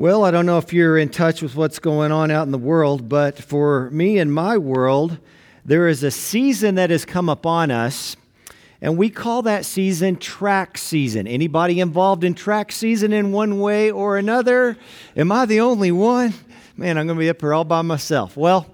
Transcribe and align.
Well, 0.00 0.24
I 0.24 0.30
don't 0.30 0.46
know 0.46 0.56
if 0.56 0.72
you're 0.72 0.96
in 0.96 1.10
touch 1.10 1.42
with 1.42 1.56
what's 1.56 1.78
going 1.78 2.10
on 2.10 2.30
out 2.30 2.46
in 2.46 2.52
the 2.52 2.56
world, 2.56 3.06
but 3.06 3.36
for 3.36 3.90
me 3.90 4.16
and 4.16 4.32
my 4.32 4.56
world, 4.56 5.18
there 5.62 5.88
is 5.88 6.02
a 6.02 6.10
season 6.10 6.76
that 6.76 6.88
has 6.88 7.04
come 7.04 7.28
upon 7.28 7.70
us, 7.70 8.16
and 8.80 8.96
we 8.96 9.10
call 9.10 9.42
that 9.42 9.66
season 9.66 10.16
track 10.16 10.78
season. 10.78 11.26
Anybody 11.26 11.80
involved 11.80 12.24
in 12.24 12.32
track 12.32 12.72
season 12.72 13.12
in 13.12 13.30
one 13.30 13.60
way 13.60 13.90
or 13.90 14.16
another? 14.16 14.78
Am 15.18 15.30
I 15.30 15.44
the 15.44 15.60
only 15.60 15.92
one? 15.92 16.32
Man, 16.78 16.96
I'm 16.96 17.06
going 17.06 17.18
to 17.18 17.22
be 17.22 17.28
up 17.28 17.42
here 17.42 17.52
all 17.52 17.64
by 17.64 17.82
myself. 17.82 18.38
Well, 18.38 18.68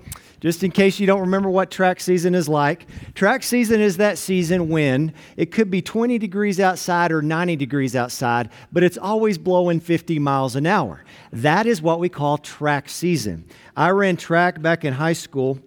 just 0.47 0.63
in 0.63 0.71
case 0.71 1.01
you 1.01 1.09
don't 1.09 1.23
remember 1.23 1.51
what 1.51 1.73
track 1.73 1.99
season 1.99 2.33
is 2.33 2.49
like, 2.49 2.87
track 3.17 3.43
season 3.43 3.81
is 3.81 3.97
that 3.97 4.17
season 4.17 4.69
when 4.69 5.13
it 5.37 5.51
could 5.51 5.73
be 5.73 5.83
20 5.83 6.19
degrees 6.19 6.61
outside 6.61 7.11
or 7.11 7.21
90 7.21 7.57
degrees 7.57 7.97
outside, 7.97 8.49
but 8.71 8.85
it's 8.85 8.97
always 8.97 9.39
blowing 9.39 9.81
50 9.81 10.21
miles 10.21 10.55
an 10.55 10.65
hour. 10.65 11.03
That 11.33 11.67
is 11.67 11.83
what 11.83 11.99
we 11.99 12.09
call 12.09 12.39
track 12.39 12.89
season. 12.89 13.45
I 13.77 13.91
ran 13.91 14.17
track 14.17 14.63
back 14.63 14.85
in 14.85 14.93
high 14.93 15.15
school, 15.15 15.59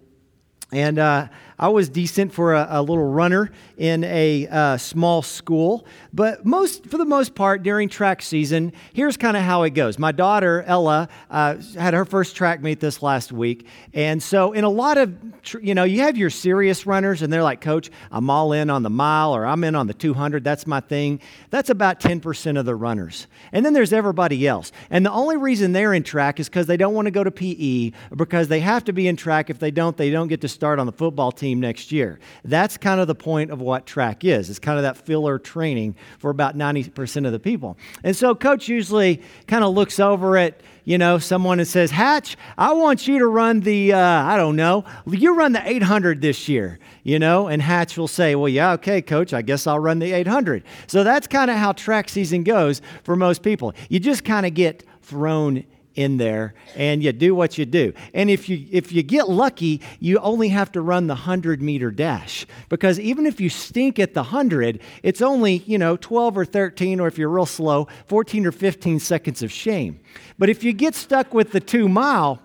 and 0.72 0.98
uh, 0.98 1.28
I 1.58 1.68
was 1.68 1.90
decent 1.90 2.32
for 2.32 2.54
a, 2.54 2.66
a 2.70 2.80
little 2.80 3.04
runner 3.04 3.52
in 3.76 4.02
a 4.04 4.48
uh, 4.48 4.76
small 4.78 5.20
school, 5.20 5.84
but 6.12 6.44
most, 6.44 6.86
for 6.86 6.98
the 6.98 7.04
most 7.04 7.34
part, 7.34 7.62
during 7.62 7.88
track 7.88 8.22
season, 8.22 8.72
here's 8.92 9.16
kind 9.16 9.36
of 9.36 9.42
how 9.42 9.62
it 9.62 9.70
goes. 9.70 9.98
My 9.98 10.12
daughter 10.12 10.62
Ella 10.66 11.08
uh, 11.30 11.56
had 11.76 11.94
her 11.94 12.04
first 12.04 12.36
track 12.36 12.62
meet 12.62 12.80
this 12.80 13.02
last 13.02 13.32
week, 13.32 13.66
and 13.94 14.22
so 14.22 14.52
in 14.52 14.64
a 14.64 14.68
lot 14.68 14.98
of, 14.98 15.14
you 15.60 15.74
know, 15.74 15.84
you 15.84 16.00
have 16.00 16.16
your 16.16 16.30
serious 16.30 16.86
runners, 16.86 17.22
and 17.22 17.32
they're 17.32 17.42
like, 17.42 17.60
"Coach, 17.60 17.90
I'm 18.10 18.28
all 18.28 18.52
in 18.52 18.70
on 18.70 18.82
the 18.82 18.90
mile, 18.90 19.34
or 19.34 19.46
I'm 19.46 19.62
in 19.64 19.74
on 19.74 19.86
the 19.86 19.94
200. 19.94 20.42
That's 20.42 20.66
my 20.66 20.80
thing." 20.80 21.20
That's 21.50 21.70
about 21.70 22.00
10% 22.00 22.58
of 22.58 22.66
the 22.66 22.74
runners, 22.74 23.26
and 23.52 23.64
then 23.64 23.72
there's 23.72 23.92
everybody 23.92 24.46
else. 24.46 24.72
And 24.90 25.06
the 25.06 25.12
only 25.12 25.36
reason 25.36 25.72
they're 25.72 25.94
in 25.94 26.02
track 26.02 26.40
is 26.40 26.48
because 26.48 26.66
they 26.66 26.76
don't 26.76 26.94
want 26.94 27.06
to 27.06 27.12
go 27.12 27.22
to 27.22 27.30
PE, 27.30 27.92
because 28.16 28.48
they 28.48 28.60
have 28.60 28.84
to 28.84 28.92
be 28.92 29.06
in 29.06 29.16
track. 29.16 29.50
If 29.50 29.58
they 29.58 29.70
don't, 29.70 29.96
they 29.96 30.10
don't 30.10 30.28
get 30.28 30.40
to 30.40 30.48
start 30.48 30.78
on 30.78 30.86
the 30.86 30.92
football 30.92 31.30
team 31.30 31.60
next 31.60 31.92
year. 31.92 32.18
That's 32.44 32.76
kind 32.76 33.00
of 33.00 33.06
the 33.06 33.14
point 33.14 33.50
of 33.50 33.60
what 33.60 33.86
track 33.86 34.24
is. 34.24 34.50
It's 34.50 34.58
kind 34.58 34.78
of 34.78 34.82
that 34.82 34.96
filler 34.96 35.38
training 35.38 35.96
for 36.18 36.30
about 36.30 36.56
90% 36.56 37.26
of 37.26 37.32
the 37.32 37.38
people. 37.38 37.76
And 38.04 38.16
so 38.16 38.34
coach 38.34 38.68
usually 38.68 39.22
kind 39.46 39.64
of 39.64 39.74
looks 39.74 40.00
over 40.00 40.36
at, 40.36 40.60
you 40.84 40.98
know, 40.98 41.18
someone 41.18 41.58
and 41.58 41.68
says, 41.68 41.90
Hatch, 41.90 42.36
I 42.58 42.72
want 42.72 43.06
you 43.06 43.18
to 43.18 43.26
run 43.26 43.60
the, 43.60 43.92
uh, 43.92 43.98
I 43.98 44.36
don't 44.36 44.56
know, 44.56 44.84
you 45.06 45.34
run 45.34 45.52
the 45.52 45.66
800 45.66 46.20
this 46.20 46.48
year, 46.48 46.78
you 47.02 47.18
know? 47.18 47.48
And 47.48 47.62
Hatch 47.62 47.96
will 47.96 48.08
say, 48.08 48.34
well, 48.34 48.48
yeah, 48.48 48.72
okay, 48.72 49.02
coach, 49.02 49.32
I 49.32 49.42
guess 49.42 49.66
I'll 49.66 49.78
run 49.78 49.98
the 49.98 50.12
800. 50.12 50.64
So 50.86 51.04
that's 51.04 51.26
kind 51.26 51.50
of 51.50 51.56
how 51.56 51.72
track 51.72 52.08
season 52.08 52.44
goes 52.44 52.82
for 53.04 53.16
most 53.16 53.42
people. 53.42 53.74
You 53.88 54.00
just 54.00 54.24
kind 54.24 54.46
of 54.46 54.54
get 54.54 54.84
thrown 55.02 55.64
in 56.00 56.16
there 56.16 56.54
and 56.76 57.02
you 57.02 57.12
do 57.12 57.34
what 57.34 57.58
you 57.58 57.66
do. 57.66 57.92
And 58.14 58.30
if 58.30 58.48
you 58.48 58.66
if 58.70 58.92
you 58.92 59.02
get 59.02 59.28
lucky, 59.28 59.80
you 59.98 60.18
only 60.18 60.48
have 60.48 60.72
to 60.72 60.80
run 60.80 61.06
the 61.06 61.14
100 61.14 61.60
meter 61.60 61.90
dash 61.90 62.46
because 62.68 62.98
even 62.98 63.26
if 63.26 63.40
you 63.40 63.50
stink 63.50 63.98
at 63.98 64.14
the 64.14 64.22
100, 64.22 64.80
it's 65.02 65.20
only, 65.20 65.58
you 65.66 65.78
know, 65.78 65.96
12 65.96 66.38
or 66.38 66.44
13 66.44 67.00
or 67.00 67.06
if 67.06 67.18
you're 67.18 67.28
real 67.28 67.46
slow, 67.46 67.86
14 68.06 68.46
or 68.46 68.52
15 68.52 68.98
seconds 68.98 69.42
of 69.42 69.52
shame. 69.52 70.00
But 70.38 70.48
if 70.48 70.64
you 70.64 70.72
get 70.72 70.94
stuck 70.94 71.34
with 71.34 71.52
the 71.52 71.60
2 71.60 71.88
mile, 71.88 72.40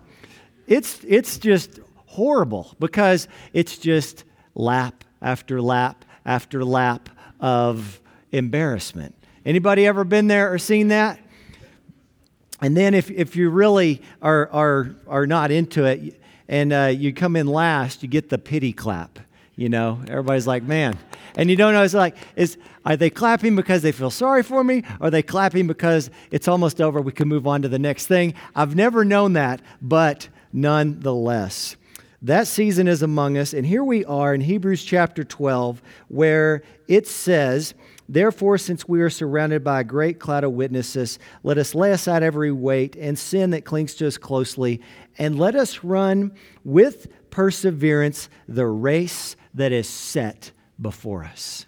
it's 0.68 1.00
it's 1.08 1.38
just 1.38 1.80
horrible 2.06 2.76
because 2.80 3.28
it's 3.54 3.78
just 3.78 4.24
lap 4.54 5.04
after 5.22 5.62
lap 5.62 6.04
after 6.26 6.66
lap 6.66 7.10
of 7.40 8.02
embarrassment. 8.32 9.16
Anybody 9.46 9.86
ever 9.86 10.04
been 10.04 10.28
there 10.28 10.52
or 10.52 10.58
seen 10.58 10.88
that? 10.88 11.20
And 12.62 12.76
then 12.76 12.94
if, 12.94 13.12
if 13.12 13.36
you 13.36 13.50
really 13.50 14.02
are, 14.22 14.50
are, 14.52 14.96
are 15.08 15.28
not 15.28 15.52
into 15.52 15.86
it 15.86 16.20
and 16.48 16.72
uh, 16.72 16.86
you 16.86 17.14
come 17.14 17.36
in 17.36 17.48
last, 17.48 18.04
you 18.04 18.10
get 18.10 18.30
the 18.30 18.38
pity 18.38 18.72
clap. 18.72 19.20
You 19.56 19.70
know, 19.70 20.02
everybody's 20.08 20.48
like, 20.48 20.64
man. 20.64 20.98
And 21.38 21.50
you 21.50 21.56
don't 21.56 21.74
know, 21.74 21.84
it's 21.84 21.94
like, 21.94 22.16
is, 22.36 22.58
are 22.86 22.98
they 22.98 23.10
clapping 23.10 23.56
because 23.56 23.82
they 23.82 23.92
feel 23.92 24.12
sorry 24.12 24.44
for 24.44 24.64
me? 24.64 24.84
Are 25.00 25.10
they 25.10 25.22
clapping 25.22 25.68
because 25.68 26.10
it's 26.32 26.48
almost 26.48 26.82
over, 26.82 27.02
we 27.02 27.12
can 27.12 27.28
move 27.28 27.48
on 27.48 27.62
to 27.62 27.70
the 27.70 27.80
next 27.80 28.08
thing? 28.08 28.34
I've 28.56 28.76
never 28.76 29.06
known 29.06 29.34
that, 29.34 29.62
but 29.82 30.28
nonetheless. 30.52 31.78
That 32.22 32.48
season 32.48 32.88
is 32.88 33.02
among 33.02 33.38
us, 33.38 33.54
and 33.54 33.66
here 33.66 33.84
we 33.84 34.04
are 34.06 34.34
in 34.34 34.42
Hebrews 34.42 34.84
chapter 34.84 35.24
12, 35.24 35.82
where 36.08 36.64
it 36.88 37.08
says, 37.08 37.76
Therefore, 38.08 38.58
since 38.58 38.88
we 38.88 39.02
are 39.02 39.10
surrounded 39.10 39.64
by 39.64 39.82
a 39.82 39.86
great 39.86 40.20
cloud 40.20 40.44
of 40.44 40.52
witnesses, 40.52 41.18
let 41.44 41.58
us 41.58 41.74
lay 41.74 41.92
aside 41.92 42.22
every 42.22 42.52
weight 42.52 42.96
and 42.96 43.18
sin 43.18 43.50
that 43.52 43.66
clings 43.66 43.96
to 43.96 44.08
us 44.08 44.18
closely, 44.18 44.82
and 45.18 45.40
let 45.40 45.56
us 45.56 45.84
run 45.84 46.32
with 46.64 47.08
perseverance 47.32 48.30
the 48.48 48.68
race 48.68 49.36
that 49.56 49.72
is 49.72 49.90
set 49.90 50.52
before 50.80 51.24
us. 51.24 51.66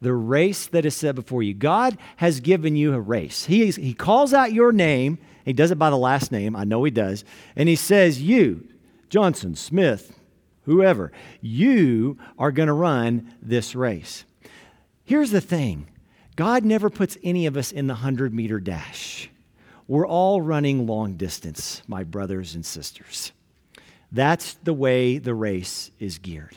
The 0.00 0.14
race 0.14 0.68
that 0.68 0.84
is 0.84 0.94
set 0.94 1.14
before 1.14 1.42
you. 1.42 1.54
God 1.54 1.98
has 2.16 2.40
given 2.40 2.76
you 2.76 2.92
a 2.94 3.00
race. 3.00 3.46
He, 3.46 3.68
is, 3.68 3.76
he 3.76 3.94
calls 3.94 4.32
out 4.32 4.52
your 4.52 4.70
name. 4.70 5.18
He 5.44 5.52
does 5.52 5.70
it 5.70 5.78
by 5.78 5.90
the 5.90 5.96
last 5.96 6.30
name. 6.30 6.54
I 6.54 6.64
know 6.64 6.84
he 6.84 6.90
does. 6.90 7.24
And 7.56 7.68
he 7.68 7.76
says, 7.76 8.22
You, 8.22 8.68
Johnson, 9.08 9.56
Smith, 9.56 10.16
whoever, 10.62 11.10
you 11.40 12.18
are 12.38 12.52
going 12.52 12.66
to 12.68 12.72
run 12.74 13.34
this 13.42 13.74
race. 13.74 14.24
Here's 15.04 15.30
the 15.30 15.40
thing 15.40 15.86
God 16.36 16.64
never 16.64 16.90
puts 16.90 17.18
any 17.22 17.46
of 17.46 17.56
us 17.56 17.72
in 17.72 17.86
the 17.86 17.94
100 17.94 18.32
meter 18.32 18.58
dash. 18.58 19.30
We're 19.86 20.06
all 20.06 20.40
running 20.40 20.86
long 20.86 21.16
distance, 21.16 21.82
my 21.86 22.04
brothers 22.04 22.54
and 22.54 22.64
sisters. 22.64 23.32
That's 24.10 24.54
the 24.54 24.72
way 24.72 25.18
the 25.18 25.34
race 25.34 25.90
is 25.98 26.18
geared 26.18 26.56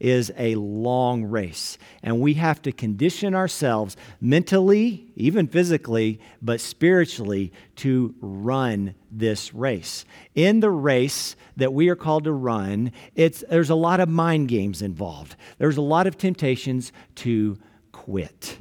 is 0.00 0.32
a 0.36 0.54
long 0.54 1.24
race 1.24 1.76
and 2.02 2.20
we 2.20 2.34
have 2.34 2.62
to 2.62 2.70
condition 2.70 3.34
ourselves 3.34 3.96
mentally 4.20 5.04
even 5.16 5.48
physically 5.48 6.20
but 6.40 6.60
spiritually 6.60 7.52
to 7.74 8.14
run 8.20 8.94
this 9.10 9.52
race 9.52 10.04
in 10.36 10.60
the 10.60 10.70
race 10.70 11.34
that 11.56 11.72
we 11.72 11.88
are 11.88 11.96
called 11.96 12.22
to 12.22 12.32
run 12.32 12.92
it's, 13.16 13.42
there's 13.50 13.70
a 13.70 13.74
lot 13.74 13.98
of 13.98 14.08
mind 14.08 14.48
games 14.48 14.82
involved 14.82 15.34
there's 15.58 15.76
a 15.76 15.82
lot 15.82 16.06
of 16.06 16.16
temptations 16.16 16.92
to 17.16 17.58
quit. 18.04 18.58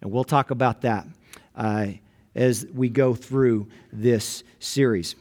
And 0.00 0.10
we'll 0.10 0.24
talk 0.24 0.50
about 0.50 0.82
that 0.82 1.06
uh, 1.56 1.88
as 2.34 2.66
we 2.74 2.88
go 2.88 3.14
through 3.14 3.68
this 3.92 4.44
series. 4.58 5.16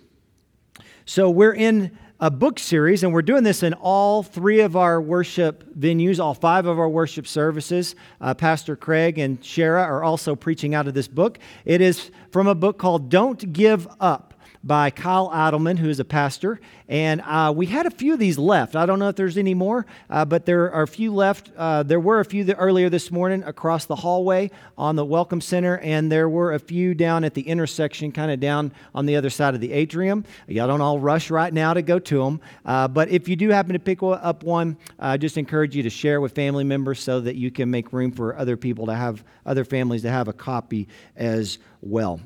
So, 1.05 1.29
we're 1.29 1.55
in 1.55 1.97
a 2.19 2.29
book 2.29 2.59
series, 2.59 3.03
and 3.03 3.13
we're 3.13 3.21
doing 3.21 3.43
this 3.43 3.63
in 3.63 3.73
all 3.73 4.23
three 4.23 4.59
of 4.59 4.75
our 4.75 5.01
worship 5.01 5.63
venues, 5.73 6.19
all 6.19 6.33
five 6.33 6.65
of 6.65 6.77
our 6.77 6.89
worship 6.89 7.25
services. 7.25 7.95
Uh, 8.19 8.33
Pastor 8.33 8.75
Craig 8.75 9.17
and 9.17 9.41
Shara 9.41 9.83
are 9.83 10.03
also 10.03 10.35
preaching 10.35 10.75
out 10.75 10.87
of 10.87 10.93
this 10.93 11.07
book. 11.07 11.39
It 11.63 11.79
is 11.79 12.11
from 12.31 12.47
a 12.47 12.55
book 12.55 12.77
called 12.77 13.09
Don't 13.09 13.53
Give 13.53 13.87
Up 14.01 14.28
by 14.63 14.89
Kyle 14.89 15.29
Idleman, 15.29 15.77
who 15.77 15.89
is 15.89 15.99
a 15.99 16.05
pastor. 16.05 16.59
And 16.87 17.21
uh, 17.21 17.53
we 17.55 17.65
had 17.67 17.85
a 17.85 17.91
few 17.91 18.13
of 18.13 18.19
these 18.19 18.37
left. 18.37 18.75
I 18.75 18.85
don't 18.85 18.99
know 18.99 19.07
if 19.07 19.15
there's 19.15 19.37
any 19.37 19.53
more, 19.53 19.85
uh, 20.09 20.25
but 20.25 20.45
there 20.45 20.71
are 20.71 20.81
a 20.81 20.87
few 20.87 21.13
left. 21.13 21.51
Uh, 21.55 21.83
there 21.83 21.99
were 21.99 22.19
a 22.19 22.25
few 22.25 22.45
earlier 22.53 22.89
this 22.89 23.11
morning 23.11 23.43
across 23.43 23.85
the 23.85 23.95
hallway 23.95 24.51
on 24.77 24.95
the 24.95 25.05
Welcome 25.05 25.39
Center, 25.39 25.77
and 25.77 26.11
there 26.11 26.27
were 26.27 26.53
a 26.53 26.59
few 26.59 26.93
down 26.93 27.23
at 27.23 27.35
the 27.35 27.41
intersection, 27.41 28.11
kind 28.11 28.31
of 28.31 28.39
down 28.39 28.73
on 28.93 29.05
the 29.05 29.15
other 29.15 29.29
side 29.29 29.55
of 29.55 29.61
the 29.61 29.71
atrium. 29.71 30.25
Y'all 30.47 30.67
don't 30.67 30.81
all 30.81 30.99
rush 30.99 31.29
right 31.29 31.53
now 31.53 31.73
to 31.73 31.81
go 31.81 31.99
to 31.99 32.23
them. 32.23 32.41
Uh, 32.65 32.87
but 32.87 33.09
if 33.09 33.29
you 33.29 33.35
do 33.35 33.49
happen 33.49 33.73
to 33.73 33.79
pick 33.79 34.03
up 34.03 34.43
one, 34.43 34.77
I 34.97 35.17
just 35.17 35.37
encourage 35.37 35.75
you 35.75 35.83
to 35.83 35.89
share 35.89 36.19
with 36.19 36.33
family 36.33 36.63
members 36.63 36.99
so 36.99 37.21
that 37.21 37.35
you 37.35 37.51
can 37.51 37.71
make 37.71 37.93
room 37.93 38.11
for 38.11 38.35
other 38.35 38.57
people 38.57 38.87
to 38.87 38.95
have, 38.95 39.23
other 39.45 39.63
families 39.63 40.01
to 40.01 40.09
have 40.09 40.27
a 40.27 40.33
copy 40.33 40.87
as 41.15 41.59
well. 41.81 42.19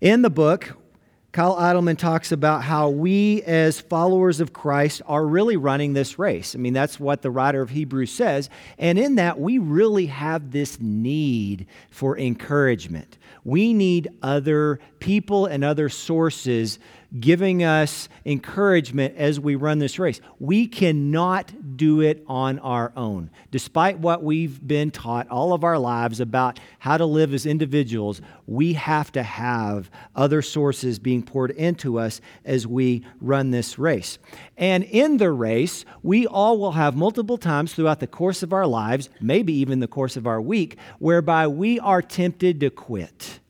In 0.00 0.22
the 0.22 0.30
book, 0.30 0.76
Kyle 1.32 1.54
Idleman 1.54 1.96
talks 1.96 2.32
about 2.32 2.64
how 2.64 2.88
we, 2.88 3.42
as 3.42 3.80
followers 3.80 4.40
of 4.40 4.52
Christ, 4.52 5.00
are 5.06 5.24
really 5.24 5.56
running 5.56 5.92
this 5.92 6.18
race. 6.18 6.56
I 6.56 6.58
mean, 6.58 6.72
that's 6.72 6.98
what 6.98 7.22
the 7.22 7.30
writer 7.30 7.62
of 7.62 7.70
Hebrews 7.70 8.10
says. 8.10 8.50
And 8.78 8.98
in 8.98 9.14
that, 9.14 9.38
we 9.38 9.58
really 9.58 10.06
have 10.06 10.50
this 10.50 10.80
need 10.80 11.66
for 11.88 12.18
encouragement. 12.18 13.16
We 13.44 13.72
need 13.72 14.08
other 14.22 14.80
people 15.00 15.46
and 15.46 15.64
other 15.64 15.88
sources 15.88 16.78
giving 17.18 17.64
us 17.64 18.08
encouragement 18.24 19.16
as 19.16 19.40
we 19.40 19.56
run 19.56 19.80
this 19.80 19.98
race. 19.98 20.20
We 20.38 20.68
cannot 20.68 21.76
do 21.76 22.00
it 22.00 22.22
on 22.28 22.60
our 22.60 22.92
own. 22.96 23.30
Despite 23.50 23.98
what 23.98 24.22
we've 24.22 24.64
been 24.64 24.90
taught 24.92 25.28
all 25.28 25.52
of 25.52 25.64
our 25.64 25.78
lives 25.78 26.20
about 26.20 26.60
how 26.78 26.96
to 26.98 27.06
live 27.06 27.34
as 27.34 27.46
individuals, 27.46 28.20
we 28.46 28.74
have 28.74 29.10
to 29.12 29.22
have 29.22 29.90
other 30.14 30.40
sources 30.40 30.98
being 30.98 31.22
poured 31.22 31.50
into 31.52 31.98
us 31.98 32.20
as 32.44 32.66
we 32.66 33.04
run 33.20 33.50
this 33.50 33.78
race. 33.78 34.18
And 34.56 34.84
in 34.84 35.16
the 35.16 35.32
race, 35.32 35.84
we 36.02 36.26
all 36.26 36.58
will 36.58 36.72
have 36.72 36.94
multiple 36.94 37.38
times 37.38 37.74
throughout 37.74 38.00
the 38.00 38.06
course 38.06 38.42
of 38.44 38.52
our 38.52 38.66
lives, 38.66 39.08
maybe 39.20 39.52
even 39.54 39.80
the 39.80 39.88
course 39.88 40.16
of 40.16 40.26
our 40.28 40.40
week, 40.40 40.76
whereby 41.00 41.48
we 41.48 41.80
are 41.80 42.02
tempted 42.02 42.60
to 42.60 42.70
quit 42.70 43.40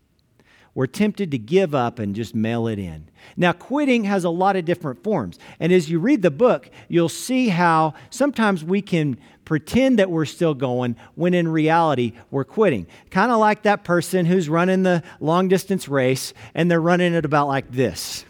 We're 0.74 0.86
tempted 0.86 1.30
to 1.32 1.38
give 1.38 1.74
up 1.74 1.98
and 1.98 2.14
just 2.14 2.34
mail 2.34 2.68
it 2.68 2.78
in. 2.78 3.08
Now, 3.36 3.52
quitting 3.52 4.04
has 4.04 4.24
a 4.24 4.30
lot 4.30 4.56
of 4.56 4.64
different 4.64 5.02
forms. 5.02 5.38
And 5.58 5.72
as 5.72 5.90
you 5.90 5.98
read 5.98 6.22
the 6.22 6.30
book, 6.30 6.70
you'll 6.88 7.08
see 7.08 7.48
how 7.48 7.94
sometimes 8.08 8.62
we 8.64 8.80
can 8.80 9.18
pretend 9.44 9.98
that 9.98 10.10
we're 10.10 10.24
still 10.26 10.54
going 10.54 10.94
when 11.16 11.34
in 11.34 11.48
reality 11.48 12.12
we're 12.30 12.44
quitting. 12.44 12.86
Kind 13.10 13.32
of 13.32 13.38
like 13.38 13.62
that 13.62 13.82
person 13.82 14.26
who's 14.26 14.48
running 14.48 14.84
the 14.84 15.02
long 15.18 15.48
distance 15.48 15.88
race 15.88 16.32
and 16.54 16.70
they're 16.70 16.80
running 16.80 17.14
it 17.14 17.24
about 17.24 17.48
like 17.48 17.70
this. 17.72 18.24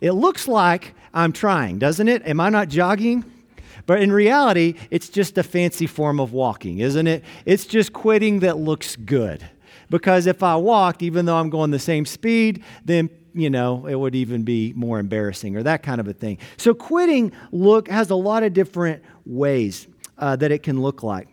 It 0.00 0.12
looks 0.12 0.46
like 0.46 0.94
I'm 1.14 1.32
trying, 1.32 1.78
doesn't 1.78 2.08
it? 2.08 2.26
Am 2.26 2.40
I 2.40 2.50
not 2.50 2.68
jogging? 2.68 3.24
But 3.86 4.02
in 4.02 4.12
reality, 4.12 4.74
it's 4.90 5.08
just 5.08 5.38
a 5.38 5.42
fancy 5.42 5.86
form 5.86 6.20
of 6.20 6.32
walking, 6.32 6.80
isn't 6.80 7.06
it? 7.06 7.24
It's 7.46 7.64
just 7.64 7.92
quitting 7.92 8.40
that 8.40 8.58
looks 8.58 8.96
good. 8.96 9.48
Because 9.90 10.26
if 10.26 10.42
I 10.42 10.56
walked, 10.56 11.02
even 11.02 11.26
though 11.26 11.36
I'm 11.36 11.50
going 11.50 11.70
the 11.70 11.78
same 11.78 12.06
speed, 12.06 12.62
then 12.84 13.10
you 13.36 13.50
know, 13.50 13.86
it 13.86 13.94
would 13.94 14.14
even 14.14 14.44
be 14.44 14.72
more 14.74 14.98
embarrassing 14.98 15.56
or 15.56 15.62
that 15.62 15.82
kind 15.82 16.00
of 16.00 16.08
a 16.08 16.14
thing. 16.14 16.38
So 16.56 16.72
quitting 16.72 17.32
look 17.52 17.88
has 17.88 18.08
a 18.08 18.14
lot 18.14 18.42
of 18.42 18.54
different 18.54 19.02
ways 19.26 19.86
uh, 20.16 20.36
that 20.36 20.50
it 20.50 20.62
can 20.62 20.80
look 20.80 21.02
like. 21.02 21.28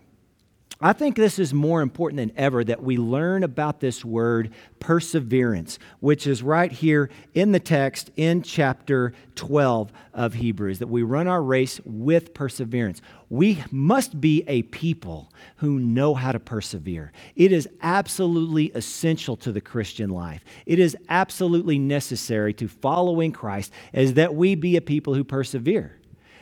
I 0.84 0.92
think 0.92 1.16
this 1.16 1.38
is 1.38 1.54
more 1.54 1.80
important 1.80 2.18
than 2.18 2.32
ever 2.36 2.62
that 2.62 2.82
we 2.82 2.98
learn 2.98 3.42
about 3.42 3.80
this 3.80 4.04
word 4.04 4.52
perseverance, 4.80 5.78
which 6.00 6.26
is 6.26 6.42
right 6.42 6.70
here 6.70 7.08
in 7.32 7.52
the 7.52 7.58
text 7.58 8.10
in 8.16 8.42
chapter 8.42 9.14
12 9.34 9.90
of 10.12 10.34
Hebrews, 10.34 10.80
that 10.80 10.88
we 10.88 11.02
run 11.02 11.26
our 11.26 11.42
race 11.42 11.80
with 11.86 12.34
perseverance. 12.34 13.00
We 13.30 13.64
must 13.70 14.20
be 14.20 14.44
a 14.46 14.60
people 14.60 15.32
who 15.56 15.78
know 15.78 16.12
how 16.12 16.32
to 16.32 16.38
persevere. 16.38 17.12
It 17.34 17.50
is 17.50 17.66
absolutely 17.80 18.70
essential 18.74 19.38
to 19.38 19.52
the 19.52 19.62
Christian 19.62 20.10
life. 20.10 20.44
It 20.66 20.78
is 20.78 20.94
absolutely 21.08 21.78
necessary 21.78 22.52
to 22.52 22.68
following 22.68 23.32
Christ 23.32 23.72
as 23.94 24.12
that 24.14 24.34
we 24.34 24.54
be 24.54 24.76
a 24.76 24.82
people 24.82 25.14
who 25.14 25.24
persevere. 25.24 25.96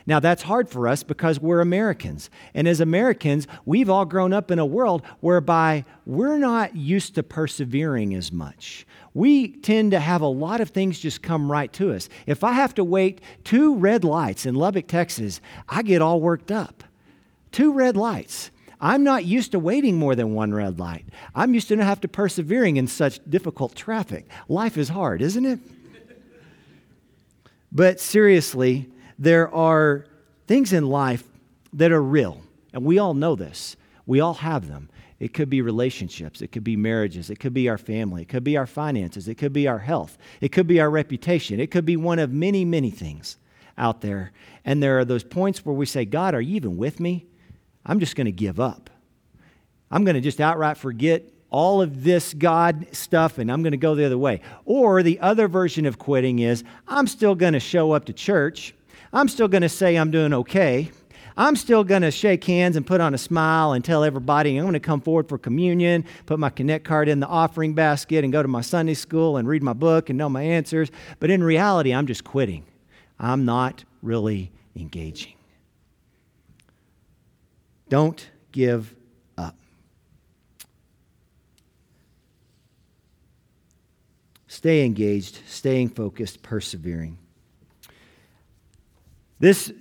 Now, 0.07 0.21
that's 0.21 0.43
hard 0.43 0.69
for 0.69 0.89
us 0.89 1.03
because 1.03 1.41
we're 1.41 1.61
Americans. 1.61 2.31
And 2.55 2.67
as 2.67 2.81
Americans, 2.81 3.47
we've 3.65 3.91
all 3.91 4.05
grown 4.05 4.33
up 4.33 4.51
in 4.51 4.59
a 4.59 4.67
world 4.67 5.03
whereby 5.21 5.85
we're 6.07 6.39
not 6.39 6.77
used 6.77 7.15
to 7.15 7.23
persevering 7.23 8.15
as 8.15 8.33
much. 8.33 8.87
We 9.15 9.49
tend 9.49 9.91
to 9.93 10.01
have 10.01 10.23
a 10.23 10.27
lot 10.27 10.61
of 10.61 10.71
things 10.71 10.99
just 10.99 11.23
come 11.23 11.51
right 11.51 11.73
to 11.75 11.93
us. 11.93 12.09
If 12.27 12.43
I 12.43 12.53
have 12.53 12.75
to 12.75 12.85
wait 12.85 13.21
two 13.45 13.77
red 13.77 14.05
lights 14.05 14.47
in 14.47 14.55
Lubbock, 14.55 14.89
Texas, 14.89 15.41
I 15.69 15.83
get 15.83 16.03
all 16.03 16.21
worked 16.21 16.51
up. 16.51 16.85
Two 17.53 17.73
red 17.73 17.97
lights. 17.97 18.51
I'm 18.81 19.05
not 19.05 19.25
used 19.25 19.53
to 19.53 19.61
waiting 19.61 19.97
more 19.97 20.17
than 20.17 20.35
one 20.35 20.53
red 20.53 20.81
light. 20.81 21.05
I'm 21.37 21.55
used 21.55 21.69
to 21.69 21.77
not 21.77 21.87
have 21.87 22.01
to 22.01 22.09
persevering 22.09 22.79
in 22.79 22.89
such 22.89 23.21
difficult 23.31 23.77
traffic. 23.77 24.29
Life 24.49 24.77
is 24.77 24.89
hard, 24.89 25.23
isn't 25.23 25.47
it? 25.47 25.61
But 27.71 28.01
seriously, 28.01 28.91
there 29.19 29.53
are 29.55 30.07
things 30.47 30.73
in 30.73 30.89
life 30.89 31.25
that 31.73 31.93
are 31.93 32.03
real, 32.03 32.41
and 32.73 32.85
we 32.85 32.99
all 32.99 33.15
know 33.15 33.37
this. 33.37 33.77
We 34.07 34.21
all 34.21 34.35
have 34.35 34.69
them. 34.69 34.89
It 35.19 35.33
could 35.33 35.49
be 35.49 35.63
relationships, 35.63 36.43
it 36.43 36.51
could 36.51 36.65
be 36.65 36.77
marriages, 36.77 37.31
it 37.31 37.39
could 37.39 37.55
be 37.55 37.69
our 37.69 37.79
family, 37.79 38.23
it 38.23 38.29
could 38.29 38.43
be 38.43 38.57
our 38.57 38.67
finances, 38.67 39.29
it 39.29 39.37
could 39.37 39.53
be 39.53 39.69
our 39.69 39.79
health, 39.79 40.19
it 40.41 40.51
could 40.51 40.67
be 40.67 40.81
our 40.81 40.91
reputation, 40.91 41.61
it 41.61 41.71
could 41.71 41.87
be 41.87 41.97
one 41.97 42.19
of 42.19 42.33
many, 42.33 42.65
many 42.65 42.91
things 42.91 43.37
out 43.79 44.01
there. 44.01 44.33
And 44.65 44.83
there 44.83 44.99
are 44.99 45.05
those 45.05 45.23
points 45.23 45.65
where 45.65 45.77
we 45.77 45.87
say, 45.87 46.05
God, 46.05 46.35
are 46.35 46.41
you 46.41 46.57
even 46.57 46.77
with 46.77 46.99
me? 46.99 47.27
I'm 47.87 48.01
just 48.01 48.17
going 48.17 48.25
to 48.25 48.33
give 48.33 48.59
up. 48.59 48.91
I'm 49.93 50.05
going 50.05 50.15
to 50.15 50.21
just 50.21 50.41
outright 50.41 50.77
forget 50.77 51.23
all 51.51 51.83
of 51.83 52.03
this 52.03 52.33
God 52.33 52.87
stuff 52.93 53.39
and 53.39 53.53
I'm 53.53 53.63
going 53.63 53.73
to 53.73 53.77
go 53.77 53.95
the 53.95 54.07
other 54.07 54.19
way. 54.19 54.41
Or 54.65 55.03
the 55.03 55.21
other 55.21 55.49
version 55.49 55.85
of 55.85 55.99
quitting 55.99 56.39
is 56.39 56.65
I'm 56.89 57.07
still 57.07 57.35
going 57.35 57.53
to 57.53 57.61
show 57.61 57.93
up 57.93 58.07
to 58.07 58.13
church 58.13 58.75
I'm 59.13 59.29
still 59.29 59.49
going 59.49 59.63
to 59.63 59.69
say 59.69 59.97
I'm 59.97 60.11
doing 60.11 60.33
okay. 60.33 60.91
I'm 61.37 61.57
still 61.57 61.85
going 61.85 62.03
to 62.03 62.11
shake 62.11 62.45
hands 62.45 62.77
and 62.77 62.87
put 62.87 63.01
on 63.01 63.15
a 63.15 63.19
smile 63.19 63.73
and 63.73 63.85
tell 63.85 64.05
everybody 64.05 64.57
I'm 64.57 64.65
going 64.65 64.75
to 64.75 64.81
come 64.81 65.01
forward 65.01 65.29
for 65.29 65.39
communion, 65.39 66.05
put 66.27 66.39
my 66.39 66.51
Connect 66.51 66.85
card 66.85 67.09
in 67.09 67.21
the 67.21 67.27
offering 67.27 67.75
basket, 67.75 68.25
and 68.25 68.33
go 68.33 68.43
to 68.43 68.49
my 68.49 68.61
Sunday 68.61 68.95
school 68.95 69.37
and 69.37 69.49
read 69.49 69.63
my 69.63 69.73
book 69.73 70.11
and 70.11 70.19
know 70.19 70.29
my 70.29 70.43
answers. 70.43 70.91
But 71.21 71.31
in 71.31 71.43
reality, 71.43 71.93
I'm 71.93 72.07
just 72.07 72.25
quitting. 72.25 72.65
I'm 73.19 73.45
not 73.45 73.85
really 74.03 74.51
engaging. 74.77 75.35
Don't 77.89 78.29
give 78.53 78.95
up. 79.37 79.57
Stay 84.47 84.85
engaged, 84.85 85.41
staying 85.47 85.91
focused, 85.91 86.43
persevering. 86.43 87.19
This 89.43 89.73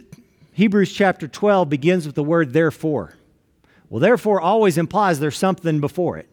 Hebrews 0.54 0.92
chapter 0.92 1.28
12 1.28 1.70
begins 1.70 2.08
with 2.08 2.16
the 2.16 2.24
word 2.24 2.52
therefore. 2.52 3.14
Well, 3.92 4.00
therefore 4.00 4.42
always 4.42 4.76
implies 4.76 5.20
there's 5.20 5.38
something 5.38 5.80
before 5.80 6.18
it. 6.18 6.28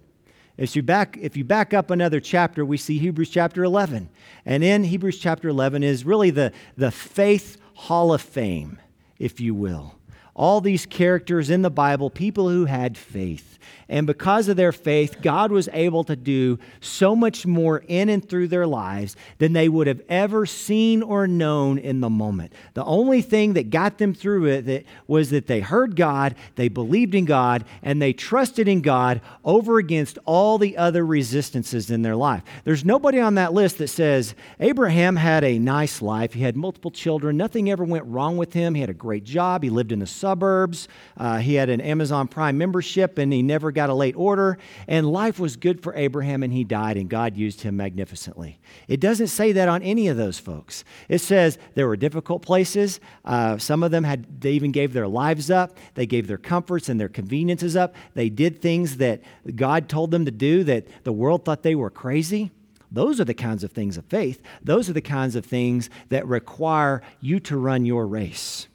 If 0.57 0.75
you, 0.75 0.83
back, 0.83 1.19
if 1.21 1.37
you 1.37 1.45
back 1.45 1.75
up 1.75 1.91
another 1.91 2.21
chapter, 2.21 2.65
we 2.65 2.79
see 2.79 2.97
Hebrews 2.97 3.29
chapter 3.29 3.63
11. 3.63 4.09
And 4.47 4.65
in 4.65 4.83
Hebrews 4.83 5.19
chapter 5.19 5.51
11 5.51 5.83
is 5.83 6.07
really 6.07 6.31
the, 6.31 6.53
the 6.79 6.91
faith 6.91 7.59
hall 7.75 8.15
of 8.15 8.23
fame, 8.23 8.79
if 9.19 9.41
you 9.41 9.55
will. 9.55 9.98
All 10.39 10.63
these 10.63 10.87
characters 10.87 11.51
in 11.51 11.61
the 11.63 11.71
Bible, 11.71 12.09
people 12.09 12.49
who 12.49 12.65
had 12.65 12.97
faith. 12.97 13.57
And 13.91 14.07
because 14.07 14.49
of 14.49 14.59
their 14.59 14.73
faith, 14.73 15.23
God 15.23 15.51
was 15.51 15.69
able 15.73 16.05
to 16.05 16.15
do 16.15 16.59
so 16.81 17.17
much 17.17 17.47
more 17.47 17.83
in 17.89 18.11
and 18.11 18.27
through 18.27 18.49
their 18.49 18.67
lives 18.67 19.17
than 19.39 19.55
they 19.55 19.69
would 19.69 19.87
have 19.87 20.03
ever 20.11 20.45
seen 20.45 21.03
or 21.03 21.27
known 21.27 21.79
in 21.79 22.01
the 22.01 22.11
moment. 22.11 22.53
The 22.75 22.85
only 22.85 23.23
thing 23.23 23.55
that 23.55 23.71
got 23.71 23.97
them 23.97 24.13
through 24.13 24.45
it 24.45 24.87
was 25.07 25.31
that 25.31 25.47
they 25.47 25.61
heard 25.61 25.97
God, 25.97 26.35
they 26.57 26.69
believed 26.69 27.15
in 27.15 27.25
God, 27.25 27.65
and 27.83 28.01
they 28.01 28.13
trusted 28.13 28.69
in 28.69 28.83
God 28.83 29.23
over 29.43 29.79
against 29.79 30.19
all 30.27 30.59
the 30.59 30.77
other 30.77 31.05
resistances 31.05 31.91
in 31.91 32.03
their 32.03 32.17
life. 32.17 32.43
There's 32.65 32.85
nobody 32.85 33.21
on 33.21 33.37
that 33.37 33.55
list 33.55 33.79
that 33.79 33.89
says 33.89 34.35
Abraham 34.61 35.17
had 35.17 35.45
a 35.45 35.59
nice 35.59 36.03
life. 36.03 36.35
He 36.35 36.43
had 36.43 36.57
multiple 36.57 36.91
children. 36.91 37.39
Nothing 37.39 37.71
ever 37.71 37.85
went 37.85 38.05
wrong 38.05 38.37
with 38.37 38.53
him. 38.53 38.75
He 38.75 38.83
had 38.83 38.91
a 38.91 38.95
great 38.95 39.25
job. 39.25 39.63
He 39.63 39.71
lived 39.71 39.93
in 39.93 39.99
the 39.99 40.07
suburbs. 40.29 40.89
Uh, 41.17 41.39
he 41.39 41.55
had 41.55 41.71
an 41.71 41.81
Amazon 41.81 42.29
Prime 42.29 42.59
membership, 42.59 43.17
and 43.17 43.33
he 43.33 43.43
never 43.43 43.73
got 43.73 43.89
a 43.89 43.95
late 43.95 44.15
order, 44.15 44.59
and 44.87 45.11
life 45.11 45.39
was 45.39 45.57
good 45.57 45.83
for 45.83 45.95
Abraham, 45.95 46.43
and 46.43 46.53
he 46.53 46.65
died, 46.65 46.99
and 46.99 47.09
God 47.09 47.35
used 47.35 47.63
him 47.63 47.79
magnificently. 47.79 48.61
It 48.89 49.01
doesn't 49.01 49.29
say 49.29 49.53
that 49.53 49.71
on 49.71 49.83
any 49.83 50.09
of 50.09 50.19
those 50.19 50.39
folks. 50.39 50.85
It 51.09 51.21
says 51.21 51.57
there 51.75 51.89
were 51.89 51.97
difficult 51.97 52.43
places. 52.43 53.01
Uh, 53.25 53.57
some 53.57 53.83
of 53.83 53.91
them 53.91 54.05
had, 54.05 54.43
they 54.43 54.53
even 54.53 54.71
gave 54.71 54.93
their 54.93 55.09
lives 55.09 55.51
up. 55.51 55.79
They 55.95 56.05
gave 56.05 56.27
their 56.27 56.37
comforts 56.37 56.91
and 56.91 57.01
their 57.01 57.09
conveniences 57.09 57.75
up. 57.75 57.95
They 58.13 58.29
did 58.29 58.61
things 58.61 58.99
that 58.99 59.23
God 59.57 59.89
told 59.89 60.11
them 60.11 60.27
to 60.27 60.31
do 60.31 60.63
that 60.65 60.87
the 61.05 61.13
world 61.13 61.47
thought 61.47 61.63
they 61.63 61.75
were 61.75 61.91
crazy. 61.91 62.51
Those 62.93 63.19
are 63.19 63.25
the 63.25 63.35
kinds 63.35 63.65
of 63.65 63.73
things 63.73 63.97
of 63.97 64.05
faith. 64.05 64.43
Those 64.63 64.91
are 64.91 64.95
the 64.95 65.01
kinds 65.01 65.37
of 65.37 65.47
things 65.47 65.89
that 66.11 66.27
require 66.27 67.01
you 67.21 67.41
to 67.41 67.57
run 67.57 67.87
your 67.87 68.07
race. 68.07 68.69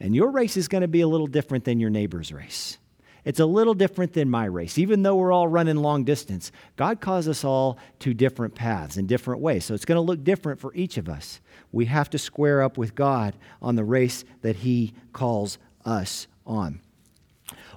And 0.00 0.14
your 0.14 0.30
race 0.30 0.56
is 0.56 0.66
going 0.66 0.82
to 0.82 0.88
be 0.88 1.02
a 1.02 1.08
little 1.08 1.26
different 1.26 1.64
than 1.64 1.78
your 1.78 1.90
neighbor's 1.90 2.32
race. 2.32 2.78
It's 3.24 3.40
a 3.40 3.46
little 3.46 3.74
different 3.74 4.14
than 4.14 4.30
my 4.30 4.46
race. 4.46 4.78
Even 4.78 5.02
though 5.02 5.16
we're 5.16 5.32
all 5.32 5.46
running 5.46 5.76
long 5.76 6.04
distance, 6.04 6.50
God 6.76 7.00
calls 7.00 7.28
us 7.28 7.44
all 7.44 7.78
to 7.98 8.14
different 8.14 8.54
paths 8.54 8.96
in 8.96 9.06
different 9.06 9.42
ways. 9.42 9.64
So 9.64 9.74
it's 9.74 9.84
going 9.84 9.96
to 9.96 10.02
look 10.02 10.24
different 10.24 10.58
for 10.58 10.74
each 10.74 10.96
of 10.96 11.08
us. 11.08 11.40
We 11.70 11.84
have 11.84 12.08
to 12.10 12.18
square 12.18 12.62
up 12.62 12.78
with 12.78 12.94
God 12.94 13.36
on 13.60 13.76
the 13.76 13.84
race 13.84 14.24
that 14.40 14.56
He 14.56 14.94
calls 15.12 15.58
us 15.84 16.26
on. 16.46 16.80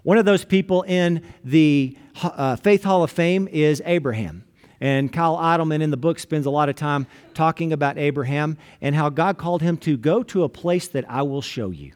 One 0.03 0.17
of 0.17 0.25
those 0.25 0.45
people 0.45 0.83
in 0.83 1.23
the 1.43 1.97
uh, 2.21 2.55
Faith 2.55 2.83
Hall 2.83 3.03
of 3.03 3.11
Fame 3.11 3.49
is 3.51 3.81
Abraham. 3.85 4.45
And 4.79 5.11
Kyle 5.11 5.37
Idleman 5.37 5.81
in 5.81 5.91
the 5.91 5.97
book 5.97 6.19
spends 6.19 6.45
a 6.45 6.49
lot 6.49 6.67
of 6.67 6.75
time 6.75 7.07
talking 7.33 7.71
about 7.71 7.97
Abraham 7.97 8.57
and 8.81 8.95
how 8.95 9.09
God 9.09 9.37
called 9.37 9.61
him 9.61 9.77
to 9.77 9.95
go 9.95 10.23
to 10.23 10.43
a 10.43 10.49
place 10.49 10.89
that 10.89 11.09
I 11.09 11.21
will 11.21 11.41
show 11.41 11.69
you. 11.69 11.93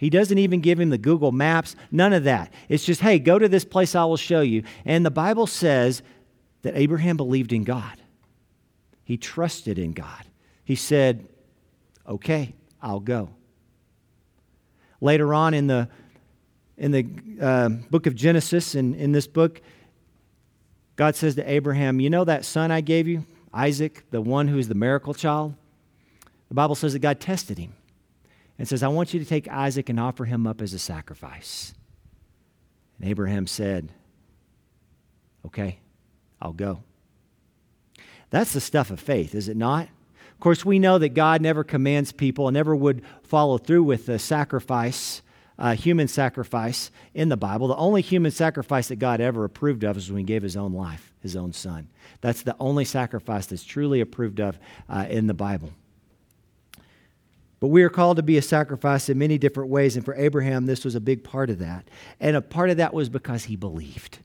He 0.00 0.08
doesn't 0.08 0.38
even 0.38 0.60
give 0.60 0.80
him 0.80 0.88
the 0.88 0.96
Google 0.96 1.30
Maps, 1.30 1.76
none 1.90 2.14
of 2.14 2.24
that. 2.24 2.54
It's 2.70 2.86
just, 2.86 3.02
hey, 3.02 3.18
go 3.18 3.38
to 3.38 3.50
this 3.50 3.66
place, 3.66 3.94
I 3.94 4.06
will 4.06 4.16
show 4.16 4.40
you. 4.40 4.62
And 4.86 5.04
the 5.04 5.10
Bible 5.10 5.46
says 5.46 6.02
that 6.62 6.74
Abraham 6.74 7.18
believed 7.18 7.52
in 7.52 7.64
God, 7.64 8.00
he 9.04 9.18
trusted 9.18 9.78
in 9.78 9.92
God. 9.92 10.24
He 10.64 10.74
said, 10.74 11.28
okay, 12.08 12.54
I'll 12.80 13.00
go. 13.00 13.28
Later 15.02 15.34
on 15.34 15.52
in 15.52 15.66
the, 15.66 15.86
in 16.78 16.92
the 16.92 17.06
uh, 17.38 17.68
book 17.68 18.06
of 18.06 18.14
Genesis, 18.14 18.74
in, 18.74 18.94
in 18.94 19.12
this 19.12 19.26
book, 19.26 19.60
God 20.96 21.14
says 21.14 21.34
to 21.34 21.50
Abraham, 21.50 22.00
You 22.00 22.08
know 22.08 22.24
that 22.24 22.46
son 22.46 22.70
I 22.70 22.80
gave 22.80 23.06
you, 23.06 23.26
Isaac, 23.52 24.04
the 24.10 24.22
one 24.22 24.48
who 24.48 24.56
is 24.56 24.68
the 24.68 24.74
miracle 24.74 25.12
child? 25.12 25.54
The 26.48 26.54
Bible 26.54 26.74
says 26.74 26.94
that 26.94 27.00
God 27.00 27.20
tested 27.20 27.58
him 27.58 27.74
and 28.60 28.68
says, 28.68 28.82
I 28.82 28.88
want 28.88 29.14
you 29.14 29.20
to 29.20 29.24
take 29.24 29.48
Isaac 29.48 29.88
and 29.88 29.98
offer 29.98 30.26
him 30.26 30.46
up 30.46 30.60
as 30.60 30.74
a 30.74 30.78
sacrifice. 30.78 31.72
And 32.98 33.08
Abraham 33.08 33.46
said, 33.46 33.90
Okay, 35.46 35.78
I'll 36.42 36.52
go. 36.52 36.82
That's 38.28 38.52
the 38.52 38.60
stuff 38.60 38.90
of 38.90 39.00
faith, 39.00 39.34
is 39.34 39.48
it 39.48 39.56
not? 39.56 39.88
Of 40.34 40.40
course, 40.40 40.62
we 40.62 40.78
know 40.78 40.98
that 40.98 41.14
God 41.14 41.40
never 41.40 41.64
commands 41.64 42.12
people 42.12 42.48
and 42.48 42.54
never 42.54 42.76
would 42.76 43.02
follow 43.22 43.56
through 43.56 43.84
with 43.84 44.04
the 44.04 44.18
sacrifice, 44.18 45.22
uh, 45.58 45.74
human 45.74 46.06
sacrifice 46.06 46.90
in 47.14 47.30
the 47.30 47.38
Bible. 47.38 47.66
The 47.66 47.76
only 47.76 48.02
human 48.02 48.30
sacrifice 48.30 48.88
that 48.88 48.96
God 48.96 49.22
ever 49.22 49.46
approved 49.46 49.84
of 49.84 49.96
is 49.96 50.10
when 50.10 50.18
He 50.18 50.24
gave 50.24 50.42
His 50.42 50.58
own 50.58 50.74
life, 50.74 51.14
His 51.22 51.34
own 51.34 51.54
Son. 51.54 51.88
That's 52.20 52.42
the 52.42 52.56
only 52.60 52.84
sacrifice 52.84 53.46
that's 53.46 53.64
truly 53.64 54.02
approved 54.02 54.38
of 54.38 54.58
uh, 54.86 55.06
in 55.08 55.28
the 55.28 55.34
Bible. 55.34 55.72
But 57.60 57.68
we 57.68 57.82
are 57.82 57.90
called 57.90 58.16
to 58.16 58.22
be 58.22 58.38
a 58.38 58.42
sacrifice 58.42 59.10
in 59.10 59.18
many 59.18 59.36
different 59.36 59.70
ways, 59.70 59.94
and 59.94 60.04
for 60.04 60.14
Abraham, 60.14 60.64
this 60.64 60.84
was 60.84 60.94
a 60.94 61.00
big 61.00 61.22
part 61.22 61.50
of 61.50 61.58
that. 61.58 61.86
And 62.18 62.34
a 62.34 62.42
part 62.42 62.70
of 62.70 62.78
that 62.78 62.94
was 62.94 63.10
because 63.10 63.44
he 63.44 63.56
believed. 63.56 64.18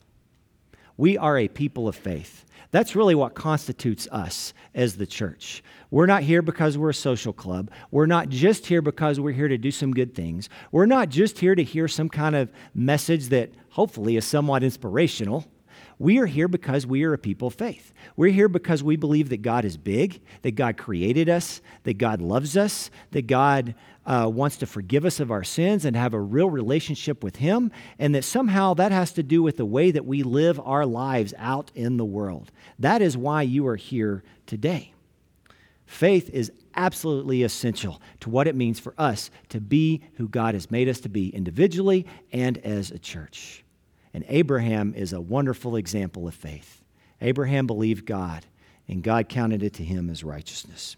We 0.98 1.18
are 1.18 1.38
a 1.38 1.50
people 1.50 1.90
of 1.90 1.96
faith. 1.98 2.46
That's 2.72 2.96
really 2.96 3.16
what 3.16 3.36
constitutes 3.36 4.08
us 4.12 4.54
as 4.74 4.96
the 4.96 5.06
church. 5.06 5.64
We're 5.92 6.06
not 6.06 6.24
here 6.24 6.42
because 6.42 6.78
we're 6.78 6.90
a 6.90 6.94
social 6.94 7.34
club. 7.34 7.70
We're 7.92 8.06
not 8.06 8.30
just 8.30 8.66
here 8.66 8.82
because 8.82 9.20
we're 9.20 9.34
here 9.34 9.48
to 9.48 9.58
do 9.58 9.72
some 9.72 9.94
good 9.94 10.16
things. 10.16 10.50
We're 10.72 10.86
not 10.86 11.10
just 11.10 11.40
here 11.40 11.56
to 11.56 11.64
hear 11.64 11.88
some 11.88 12.10
kind 12.10 12.36
of 12.36 12.52
message 12.74 13.28
that 13.30 13.52
hopefully 13.70 14.16
is 14.16 14.26
somewhat 14.26 14.64
inspirational. 14.64 15.46
We 15.98 16.20
are 16.20 16.26
here 16.26 16.48
because 16.48 16.86
we 16.86 17.04
are 17.04 17.14
a 17.14 17.18
people 17.18 17.48
of 17.48 17.56
faith. 17.56 17.94
We're 18.18 18.32
here 18.32 18.50
because 18.50 18.84
we 18.84 18.98
believe 18.98 19.30
that 19.30 19.42
God 19.42 19.64
is 19.64 19.78
big, 19.78 20.22
that 20.42 20.56
God 20.56 20.78
created 20.78 21.30
us, 21.30 21.62
that 21.84 21.98
God 21.98 22.22
loves 22.22 22.58
us, 22.58 22.90
that 23.12 23.28
God 23.28 23.76
uh, 24.06 24.30
wants 24.32 24.58
to 24.58 24.66
forgive 24.66 25.06
us 25.06 25.20
of 25.20 25.32
our 25.32 25.44
sins 25.44 25.86
and 25.86 25.96
have 25.96 26.14
a 26.14 26.20
real 26.20 26.50
relationship 26.50 27.24
with 27.24 27.38
Him, 27.38 27.72
and 27.98 28.14
that 28.14 28.24
somehow 28.24 28.74
that 28.74 28.92
has 28.92 29.14
to 29.14 29.24
do 29.24 29.42
with 29.42 29.58
the 29.58 29.66
way 29.66 29.92
that 29.92 30.06
we 30.06 30.22
live 30.22 30.60
our 30.60 30.86
lives 30.86 31.34
out 31.38 31.72
in 31.76 31.98
the 31.98 32.06
world. 32.06 32.52
That 32.78 33.02
is 33.02 33.18
why 33.18 33.44
you 33.44 33.66
are 33.68 33.78
here 33.78 34.24
today. 34.46 34.94
Faith 35.86 36.30
is 36.32 36.52
absolutely 36.76 37.44
essential 37.44 38.02
to 38.20 38.30
what 38.30 38.48
it 38.48 38.56
means 38.56 38.80
for 38.80 38.94
us 38.98 39.30
to 39.50 39.62
be 39.62 40.02
who 40.16 40.28
God 40.28 40.56
has 40.56 40.70
made 40.70 40.90
us 40.90 41.00
to 41.02 41.10
be 41.10 41.30
individually 41.30 42.06
and 42.32 42.58
as 42.60 42.92
a 42.92 43.00
church. 43.00 43.65
And 44.16 44.24
Abraham 44.30 44.94
is 44.96 45.12
a 45.12 45.20
wonderful 45.20 45.76
example 45.76 46.26
of 46.26 46.34
faith. 46.34 46.82
Abraham 47.20 47.68
believed 47.68 48.06
God, 48.06 48.46
and 48.88 49.04
God 49.04 49.28
counted 49.28 49.62
it 49.62 49.74
to 49.74 49.84
him 49.84 50.10
as 50.10 50.24
righteousness. 50.24 50.96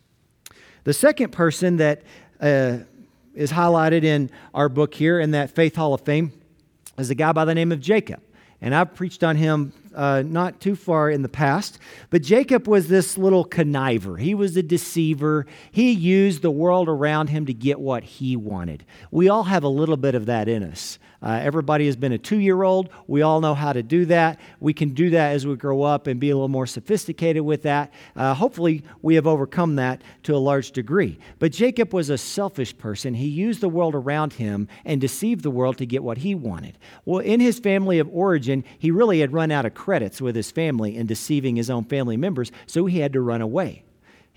The 0.83 0.93
second 0.93 1.31
person 1.31 1.77
that 1.77 2.03
uh, 2.39 2.77
is 3.33 3.51
highlighted 3.51 4.03
in 4.03 4.29
our 4.53 4.69
book 4.69 4.93
here 4.93 5.19
in 5.19 5.31
that 5.31 5.49
Faith 5.49 5.75
Hall 5.75 5.95
of 5.95 6.01
Fame 6.01 6.31
is 6.99 7.09
a 7.09 7.15
guy 7.15 7.31
by 7.31 7.43
the 7.43 7.55
name 7.55 7.71
of 7.71 7.79
Jacob. 7.79 8.21
And 8.61 8.75
I've 8.75 8.93
preached 8.93 9.23
on 9.23 9.35
him 9.35 9.73
uh, 9.95 10.21
not 10.23 10.61
too 10.61 10.75
far 10.75 11.09
in 11.09 11.23
the 11.23 11.29
past. 11.29 11.79
But 12.11 12.21
Jacob 12.21 12.67
was 12.67 12.87
this 12.87 13.17
little 13.17 13.45
conniver. 13.45 14.19
He 14.19 14.35
was 14.35 14.55
a 14.57 14.63
deceiver. 14.63 15.47
He 15.71 15.91
used 15.91 16.43
the 16.43 16.51
world 16.51 16.87
around 16.87 17.29
him 17.29 17.47
to 17.47 17.53
get 17.53 17.79
what 17.79 18.03
he 18.03 18.35
wanted. 18.35 18.85
We 19.09 19.27
all 19.27 19.43
have 19.43 19.63
a 19.63 19.69
little 19.69 19.97
bit 19.97 20.13
of 20.13 20.27
that 20.27 20.47
in 20.47 20.61
us. 20.61 20.99
Uh, 21.21 21.39
everybody 21.41 21.85
has 21.85 21.95
been 21.95 22.11
a 22.11 22.17
two 22.17 22.39
year 22.39 22.63
old. 22.63 22.89
We 23.07 23.21
all 23.21 23.41
know 23.41 23.55
how 23.55 23.73
to 23.73 23.81
do 23.81 24.05
that. 24.05 24.39
We 24.59 24.73
can 24.73 24.89
do 24.89 25.09
that 25.11 25.33
as 25.33 25.47
we 25.47 25.55
grow 25.55 25.81
up 25.81 26.07
and 26.07 26.19
be 26.19 26.29
a 26.29 26.35
little 26.35 26.47
more 26.47 26.67
sophisticated 26.67 27.43
with 27.43 27.63
that. 27.63 27.91
Uh, 28.15 28.33
hopefully, 28.33 28.83
we 29.01 29.15
have 29.15 29.25
overcome 29.25 29.75
that 29.77 30.01
to 30.23 30.35
a 30.35 30.37
large 30.37 30.71
degree. 30.71 31.19
But 31.39 31.51
Jacob 31.51 31.93
was 31.93 32.09
a 32.09 32.17
selfish 32.17 32.77
person. 32.77 33.15
He 33.15 33.27
used 33.27 33.61
the 33.61 33.69
world 33.69 33.95
around 33.95 34.33
him 34.33 34.67
and 34.85 35.01
deceived 35.01 35.43
the 35.43 35.51
world 35.51 35.77
to 35.79 35.85
get 35.85 36.03
what 36.03 36.19
he 36.19 36.35
wanted. 36.35 36.77
Well, 37.05 37.19
in 37.19 37.39
his 37.39 37.59
family 37.59 37.99
of 37.99 38.09
origin, 38.11 38.63
he 38.77 38.91
really 38.91 39.19
had 39.19 39.33
run 39.33 39.51
out 39.51 39.65
of 39.65 39.73
credits 39.73 40.21
with 40.21 40.35
his 40.35 40.51
family 40.51 40.95
in 40.95 41.07
deceiving 41.07 41.55
his 41.55 41.69
own 41.69 41.85
family 41.85 42.17
members, 42.17 42.51
so 42.65 42.85
he 42.85 42.99
had 42.99 43.13
to 43.13 43.21
run 43.21 43.41
away. 43.41 43.83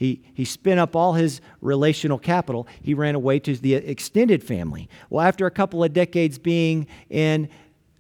He, 0.01 0.23
he 0.33 0.47
spent 0.47 0.81
up 0.81 0.97
all 0.97 1.13
his 1.13 1.43
relational 1.61 2.19
capital. 2.19 2.67
He 2.81 2.95
ran 2.95 3.15
away 3.15 3.39
to 3.41 3.55
the 3.55 3.75
extended 3.75 4.43
family. 4.43 4.89
Well, 5.11 5.27
after 5.27 5.45
a 5.45 5.51
couple 5.51 5.85
of 5.85 5.93
decades 5.93 6.39
being 6.39 6.87
in 7.11 7.51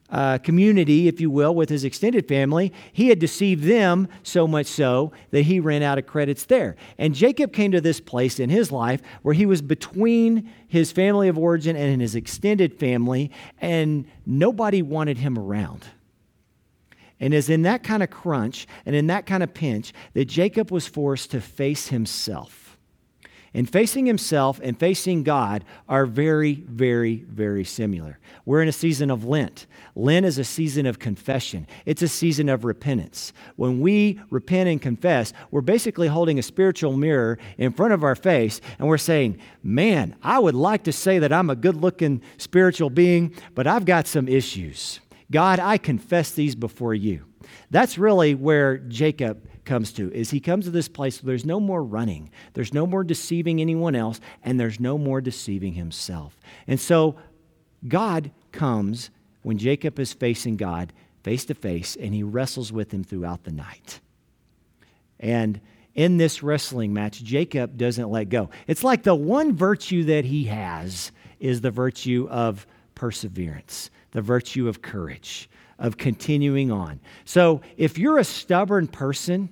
uh, 0.08 0.38
community, 0.38 1.08
if 1.08 1.20
you 1.20 1.30
will, 1.30 1.54
with 1.54 1.68
his 1.68 1.84
extended 1.84 2.26
family, 2.26 2.72
he 2.94 3.10
had 3.10 3.18
deceived 3.18 3.64
them 3.64 4.08
so 4.22 4.46
much 4.48 4.64
so 4.64 5.12
that 5.30 5.42
he 5.42 5.60
ran 5.60 5.82
out 5.82 5.98
of 5.98 6.06
credits 6.06 6.46
there. 6.46 6.74
And 6.96 7.14
Jacob 7.14 7.52
came 7.52 7.70
to 7.72 7.82
this 7.82 8.00
place 8.00 8.40
in 8.40 8.48
his 8.48 8.72
life 8.72 9.02
where 9.20 9.34
he 9.34 9.44
was 9.44 9.60
between 9.60 10.50
his 10.68 10.92
family 10.92 11.28
of 11.28 11.36
origin 11.36 11.76
and 11.76 12.00
his 12.00 12.14
extended 12.14 12.72
family, 12.78 13.30
and 13.60 14.06
nobody 14.24 14.80
wanted 14.80 15.18
him 15.18 15.38
around. 15.38 15.84
And 17.20 17.34
is 17.34 17.50
in 17.50 17.62
that 17.62 17.82
kind 17.82 18.02
of 18.02 18.10
crunch 18.10 18.66
and 18.86 18.96
in 18.96 19.06
that 19.08 19.26
kind 19.26 19.42
of 19.42 19.52
pinch 19.52 19.92
that 20.14 20.24
Jacob 20.24 20.70
was 20.70 20.86
forced 20.86 21.30
to 21.32 21.40
face 21.40 21.88
himself. 21.88 22.70
And 23.52 23.68
facing 23.68 24.06
himself 24.06 24.60
and 24.62 24.78
facing 24.78 25.24
God 25.24 25.64
are 25.88 26.06
very, 26.06 26.54
very, 26.68 27.24
very 27.28 27.64
similar. 27.64 28.20
We're 28.44 28.62
in 28.62 28.68
a 28.68 28.72
season 28.72 29.10
of 29.10 29.24
Lent. 29.24 29.66
Lent 29.96 30.24
is 30.24 30.38
a 30.38 30.44
season 30.44 30.86
of 30.86 31.00
confession, 31.00 31.66
it's 31.84 32.02
a 32.02 32.08
season 32.08 32.48
of 32.48 32.64
repentance. 32.64 33.32
When 33.56 33.80
we 33.80 34.20
repent 34.30 34.68
and 34.68 34.80
confess, 34.80 35.32
we're 35.50 35.62
basically 35.62 36.06
holding 36.06 36.38
a 36.38 36.42
spiritual 36.42 36.96
mirror 36.96 37.38
in 37.58 37.72
front 37.72 37.92
of 37.92 38.04
our 38.04 38.14
face 38.14 38.60
and 38.78 38.86
we're 38.86 38.98
saying, 38.98 39.38
Man, 39.64 40.14
I 40.22 40.38
would 40.38 40.54
like 40.54 40.84
to 40.84 40.92
say 40.92 41.18
that 41.18 41.32
I'm 41.32 41.50
a 41.50 41.56
good 41.56 41.76
looking 41.76 42.22
spiritual 42.38 42.90
being, 42.90 43.34
but 43.56 43.66
I've 43.66 43.84
got 43.84 44.06
some 44.06 44.28
issues. 44.28 45.00
God, 45.30 45.60
I 45.60 45.78
confess 45.78 46.32
these 46.32 46.54
before 46.54 46.94
you. 46.94 47.24
That's 47.70 47.98
really 47.98 48.34
where 48.34 48.78
Jacob 48.78 49.48
comes 49.64 49.92
to 49.92 50.12
is 50.12 50.30
he 50.30 50.40
comes 50.40 50.64
to 50.64 50.70
this 50.70 50.88
place 50.88 51.22
where 51.22 51.28
there's 51.28 51.44
no 51.44 51.60
more 51.60 51.82
running 51.82 52.28
there's 52.54 52.74
no 52.74 52.86
more 52.86 53.04
deceiving 53.04 53.60
anyone 53.60 53.94
else 53.94 54.20
and 54.42 54.58
there's 54.58 54.80
no 54.80 54.98
more 54.98 55.20
deceiving 55.20 55.74
himself. 55.74 56.36
And 56.66 56.80
so 56.80 57.16
god 57.86 58.30
comes 58.52 59.10
when 59.42 59.58
jacob 59.58 59.98
is 60.00 60.12
facing 60.12 60.56
god 60.56 60.92
face 61.22 61.44
to 61.44 61.54
face 61.54 61.96
and 61.96 62.12
he 62.12 62.22
wrestles 62.22 62.72
with 62.72 62.92
him 62.92 63.04
throughout 63.04 63.44
the 63.44 63.52
night. 63.52 64.00
And 65.20 65.60
in 65.94 66.16
this 66.16 66.42
wrestling 66.42 66.92
match 66.92 67.22
jacob 67.22 67.76
doesn't 67.76 68.10
let 68.10 68.28
go. 68.28 68.50
It's 68.66 68.82
like 68.82 69.04
the 69.04 69.14
one 69.14 69.54
virtue 69.54 70.04
that 70.04 70.24
he 70.24 70.44
has 70.44 71.12
is 71.38 71.60
the 71.60 71.70
virtue 71.70 72.26
of 72.30 72.66
perseverance 72.94 73.90
the 74.12 74.22
virtue 74.22 74.68
of 74.68 74.82
courage, 74.82 75.48
of 75.78 75.96
continuing 75.96 76.70
on. 76.70 77.00
So 77.24 77.60
if 77.76 77.98
you're 77.98 78.18
a 78.18 78.24
stubborn 78.24 78.86
person, 78.86 79.48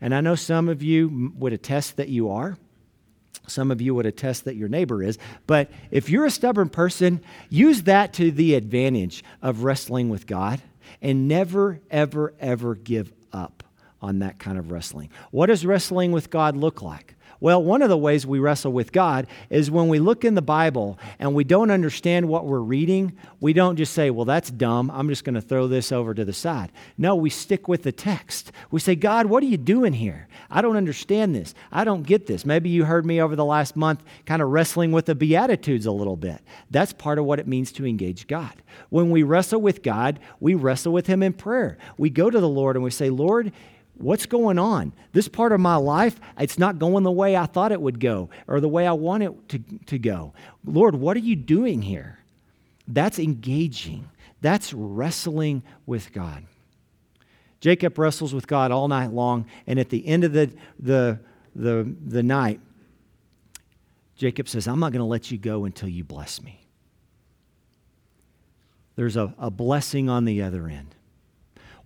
and 0.00 0.14
I 0.14 0.20
know 0.20 0.34
some 0.34 0.68
of 0.68 0.82
you 0.82 1.32
would 1.36 1.52
attest 1.52 1.96
that 1.96 2.08
you 2.08 2.30
are, 2.30 2.56
some 3.46 3.70
of 3.70 3.80
you 3.80 3.94
would 3.94 4.06
attest 4.06 4.44
that 4.44 4.56
your 4.56 4.68
neighbor 4.68 5.02
is. 5.02 5.18
But 5.46 5.70
if 5.90 6.08
you're 6.08 6.24
a 6.24 6.30
stubborn 6.30 6.68
person, 6.68 7.20
use 7.48 7.82
that 7.82 8.12
to 8.14 8.30
the 8.30 8.54
advantage 8.54 9.24
of 9.42 9.64
wrestling 9.64 10.08
with 10.08 10.26
God 10.26 10.60
and 11.02 11.28
never, 11.28 11.80
ever, 11.90 12.34
ever 12.40 12.74
give 12.74 13.12
up 13.32 13.62
on 14.00 14.20
that 14.20 14.38
kind 14.38 14.58
of 14.58 14.70
wrestling. 14.70 15.10
What 15.30 15.46
does 15.46 15.66
wrestling 15.66 16.12
with 16.12 16.30
God 16.30 16.56
look 16.56 16.80
like? 16.80 17.16
Well, 17.40 17.62
one 17.64 17.80
of 17.80 17.88
the 17.88 17.96
ways 17.96 18.26
we 18.26 18.38
wrestle 18.38 18.72
with 18.72 18.92
God 18.92 19.26
is 19.48 19.70
when 19.70 19.88
we 19.88 19.98
look 19.98 20.24
in 20.26 20.34
the 20.34 20.42
Bible 20.42 20.98
and 21.18 21.34
we 21.34 21.42
don't 21.42 21.70
understand 21.70 22.28
what 22.28 22.44
we're 22.44 22.60
reading, 22.60 23.16
we 23.40 23.54
don't 23.54 23.76
just 23.76 23.94
say, 23.94 24.10
well, 24.10 24.26
that's 24.26 24.50
dumb. 24.50 24.90
I'm 24.92 25.08
just 25.08 25.24
going 25.24 25.34
to 25.34 25.40
throw 25.40 25.66
this 25.66 25.90
over 25.90 26.12
to 26.12 26.24
the 26.24 26.34
side. 26.34 26.70
No, 26.98 27.16
we 27.16 27.30
stick 27.30 27.66
with 27.66 27.82
the 27.82 27.92
text. 27.92 28.52
We 28.70 28.78
say, 28.78 28.94
God, 28.94 29.26
what 29.26 29.42
are 29.42 29.46
you 29.46 29.56
doing 29.56 29.94
here? 29.94 30.28
I 30.50 30.60
don't 30.60 30.76
understand 30.76 31.34
this. 31.34 31.54
I 31.72 31.84
don't 31.84 32.02
get 32.02 32.26
this. 32.26 32.44
Maybe 32.44 32.68
you 32.68 32.84
heard 32.84 33.06
me 33.06 33.22
over 33.22 33.34
the 33.34 33.44
last 33.44 33.74
month 33.74 34.02
kind 34.26 34.42
of 34.42 34.50
wrestling 34.50 34.92
with 34.92 35.06
the 35.06 35.14
Beatitudes 35.14 35.86
a 35.86 35.92
little 35.92 36.16
bit. 36.16 36.42
That's 36.70 36.92
part 36.92 37.18
of 37.18 37.24
what 37.24 37.40
it 37.40 37.48
means 37.48 37.72
to 37.72 37.86
engage 37.86 38.26
God. 38.26 38.52
When 38.90 39.10
we 39.10 39.22
wrestle 39.22 39.62
with 39.62 39.82
God, 39.82 40.20
we 40.40 40.54
wrestle 40.54 40.92
with 40.92 41.06
Him 41.06 41.22
in 41.22 41.32
prayer. 41.32 41.78
We 41.96 42.10
go 42.10 42.28
to 42.28 42.40
the 42.40 42.48
Lord 42.48 42.76
and 42.76 42.84
we 42.84 42.90
say, 42.90 43.08
Lord, 43.08 43.52
What's 44.00 44.24
going 44.24 44.58
on? 44.58 44.94
This 45.12 45.28
part 45.28 45.52
of 45.52 45.60
my 45.60 45.76
life, 45.76 46.18
it's 46.38 46.58
not 46.58 46.78
going 46.78 47.04
the 47.04 47.10
way 47.10 47.36
I 47.36 47.44
thought 47.44 47.70
it 47.70 47.80
would 47.80 48.00
go 48.00 48.30
or 48.46 48.58
the 48.60 48.68
way 48.68 48.86
I 48.86 48.92
want 48.92 49.22
it 49.22 49.48
to, 49.50 49.58
to 49.86 49.98
go. 49.98 50.32
Lord, 50.64 50.94
what 50.94 51.18
are 51.18 51.20
you 51.20 51.36
doing 51.36 51.82
here? 51.82 52.18
That's 52.88 53.18
engaging, 53.18 54.08
that's 54.40 54.72
wrestling 54.72 55.62
with 55.84 56.12
God. 56.14 56.44
Jacob 57.60 57.98
wrestles 57.98 58.32
with 58.32 58.46
God 58.46 58.70
all 58.70 58.88
night 58.88 59.12
long, 59.12 59.44
and 59.66 59.78
at 59.78 59.90
the 59.90 60.06
end 60.06 60.24
of 60.24 60.32
the, 60.32 60.50
the, 60.78 61.20
the, 61.54 61.94
the 62.06 62.22
night, 62.22 62.58
Jacob 64.16 64.48
says, 64.48 64.66
I'm 64.66 64.80
not 64.80 64.92
going 64.92 65.00
to 65.00 65.04
let 65.04 65.30
you 65.30 65.36
go 65.36 65.66
until 65.66 65.90
you 65.90 66.04
bless 66.04 66.42
me. 66.42 66.66
There's 68.96 69.16
a, 69.16 69.34
a 69.38 69.50
blessing 69.50 70.08
on 70.08 70.24
the 70.24 70.40
other 70.42 70.68
end. 70.68 70.94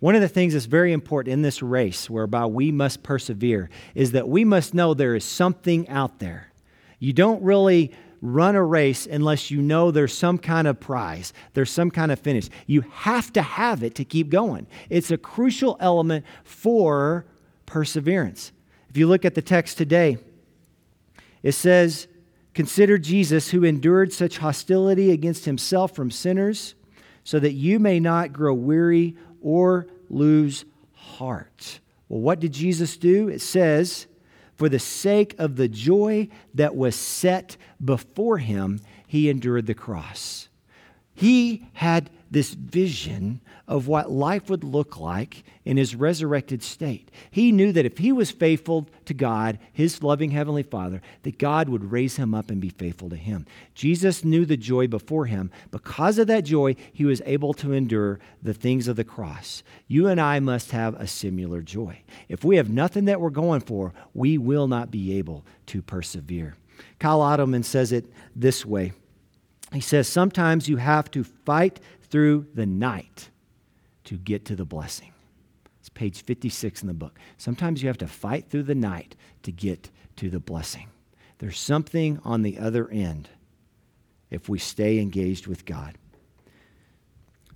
One 0.05 0.15
of 0.15 0.21
the 0.21 0.29
things 0.29 0.53
that's 0.53 0.67
very 0.67 0.93
important 0.93 1.33
in 1.33 1.41
this 1.41 1.63
race, 1.63 2.11
whereby 2.11 2.45
we 2.45 2.71
must 2.71 3.03
persevere, 3.03 3.71
is 3.95 4.13
that 4.13 4.29
we 4.29 4.45
must 4.45 4.75
know 4.75 4.93
there 4.93 5.15
is 5.15 5.25
something 5.25 5.89
out 5.89 6.19
there. 6.19 6.53
You 6.99 7.15
don't 7.15 7.43
really 7.43 7.91
run 8.21 8.55
a 8.55 8.63
race 8.63 9.07
unless 9.07 9.51
you 9.51 9.63
know 9.63 9.91
there's 9.91 10.13
some 10.13 10.37
kind 10.37 10.69
of 10.69 10.79
prize, 10.79 11.33
there's 11.55 11.71
some 11.71 11.91
kind 11.91 12.13
of 12.13 12.21
finish. 12.21 12.51
You 12.67 12.83
have 12.83 13.33
to 13.33 13.41
have 13.41 13.83
it 13.83 13.95
to 13.95 14.05
keep 14.05 14.29
going. 14.29 14.67
It's 14.91 15.11
a 15.11 15.17
crucial 15.17 15.79
element 15.81 16.27
for 16.43 17.25
perseverance. 17.65 18.53
If 18.91 18.99
you 18.99 19.07
look 19.07 19.25
at 19.25 19.35
the 19.35 19.41
text 19.41 19.79
today, 19.79 20.19
it 21.43 21.53
says, 21.53 22.09
Consider 22.53 22.99
Jesus 22.99 23.53
who 23.53 23.65
endured 23.65 24.13
such 24.13 24.37
hostility 24.37 25.13
against 25.13 25.47
himself 25.47 25.97
from 25.97 26.11
sinners, 26.11 26.75
so 27.25 27.39
that 27.39 27.53
you 27.53 27.79
may 27.79 27.99
not 27.99 28.35
grow 28.35 28.53
weary 28.53 29.17
or 29.41 29.87
lose 30.09 30.65
heart. 30.93 31.81
Well, 32.09 32.21
what 32.21 32.41
did 32.41 32.53
Jesus 32.53 32.97
do? 32.97 33.29
It 33.29 33.41
says, 33.41 34.07
For 34.55 34.69
the 34.69 34.79
sake 34.79 35.35
of 35.39 35.57
the 35.57 35.69
joy 35.69 36.29
that 36.55 36.77
was 36.77 36.95
set 36.95 37.57
before 37.85 38.39
him, 38.39 38.81
he 39.07 39.29
endured 39.29 39.67
the 39.67 39.75
cross. 39.75 40.49
He 41.15 41.67
had 41.75 42.11
this 42.35 42.53
vision 42.53 43.41
of 43.69 43.87
what 43.87 44.11
life 44.11 44.51
would 44.51 44.65
look 44.65 44.99
like 44.99 45.45
in 45.65 45.77
his 45.77 45.95
resurrected 45.95 46.65
state. 46.65 47.09
He 47.31 47.53
knew 47.53 47.71
that 47.71 47.87
if 47.87 47.99
he 47.99 48.11
was 48.11 48.33
faithful 48.33 48.89
to 49.05 49.15
God, 49.15 49.61
his 49.73 50.03
loving 50.03 50.33
heavenly 50.33 50.65
Father, 50.65 51.01
that 51.23 51.39
God 51.39 51.69
would 51.69 51.93
raise 51.93 52.17
him 52.17 52.35
up 52.35 52.51
and 52.51 52.61
be 52.61 52.71
faithful 52.71 53.09
to 53.11 53.17
him. 53.17 53.47
Jesus 53.77 54.25
knew 54.25 54.45
the 54.45 54.57
joy 54.57 54.89
before 54.89 55.27
him. 55.27 55.53
Because 55.71 56.19
of 56.19 56.27
that 56.27 56.45
joy, 56.45 56.75
he 56.93 57.05
was 57.05 57.23
able 57.25 57.55
to 57.55 57.73
endure 57.73 58.19
the 58.43 58.53
things 58.53 58.89
of 58.89 58.97
the 58.97 59.05
cross. 59.05 59.63
You 59.87 60.09
and 60.09 60.21
I 60.21 60.41
must 60.41 60.73
have 60.73 60.95
a 61.01 61.07
similar 61.07 61.63
joy. 61.63 62.03
If 62.29 62.45
we 62.45 62.57
have 62.57 62.69
nothing 62.69 63.05
that 63.05 63.21
we're 63.21 63.31
going 63.31 63.61
for, 63.61 63.95
we 64.13 64.39
will 64.39 64.67
not 64.67 64.91
be 64.91 65.17
able 65.19 65.47
to 65.67 65.83
persevere. 65.83 66.57
Kyle 66.99 67.21
Idleman 67.21 67.65
says 67.65 67.93
it 67.93 68.07
this 68.35 68.67
way. 68.67 68.93
He 69.73 69.81
says, 69.81 70.09
Sometimes 70.09 70.69
you 70.69 70.77
have 70.77 71.11
to 71.13 71.25
fight 71.25 71.81
through 72.15 72.47
the 72.55 72.65
night 72.65 73.31
to 74.05 74.17
get 74.17 74.45
to 74.45 74.55
the 74.55 74.65
blessing. 74.65 75.13
It's 75.81 75.89
page 75.89 76.23
56 76.23 76.83
in 76.83 76.87
the 76.87 76.95
book. 76.95 77.19
Sometimes 77.39 77.83
you 77.83 77.89
have 77.89 77.99
to 77.99 78.07
fight 78.07 78.49
through 78.49 78.63
the 78.63 78.75
night 78.77 79.17
to 79.43 79.51
get 79.51 79.91
to 80.15 80.31
the 80.31 80.39
blessing. 80.39 80.87
There's 81.39 81.59
something 81.59 82.21
on 82.23 82.43
the 82.43 82.57
other 82.61 82.89
end 82.89 83.31
if 84.31 84.49
we 84.49 84.61
stay 84.61 85.01
engaged 85.01 85.49
with 85.49 85.65
God. 85.65 85.99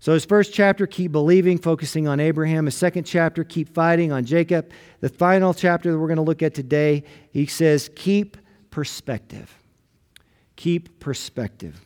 So, 0.01 0.13
his 0.13 0.25
first 0.25 0.53
chapter, 0.53 0.89
keep 0.89 1.13
believing, 1.13 1.59
focusing 1.59 2.09
on 2.09 2.19
Abraham. 2.19 2.65
His 2.65 2.75
second 2.75 3.05
chapter, 3.05 3.45
keep 3.45 3.73
fighting 3.73 4.11
on 4.11 4.25
Jacob. 4.25 4.73
The 4.99 5.09
final 5.09 5.55
chapter 5.55 5.93
that 5.93 5.99
we're 6.01 6.09
going 6.09 6.17
to 6.17 6.23
look 6.23 6.43
at 6.43 6.55
today, 6.55 7.05
he 7.31 7.47
says, 7.47 7.89
keep 7.95 8.37
perspective. 8.73 9.57
Keep 10.57 10.99
perspective. 10.99 11.81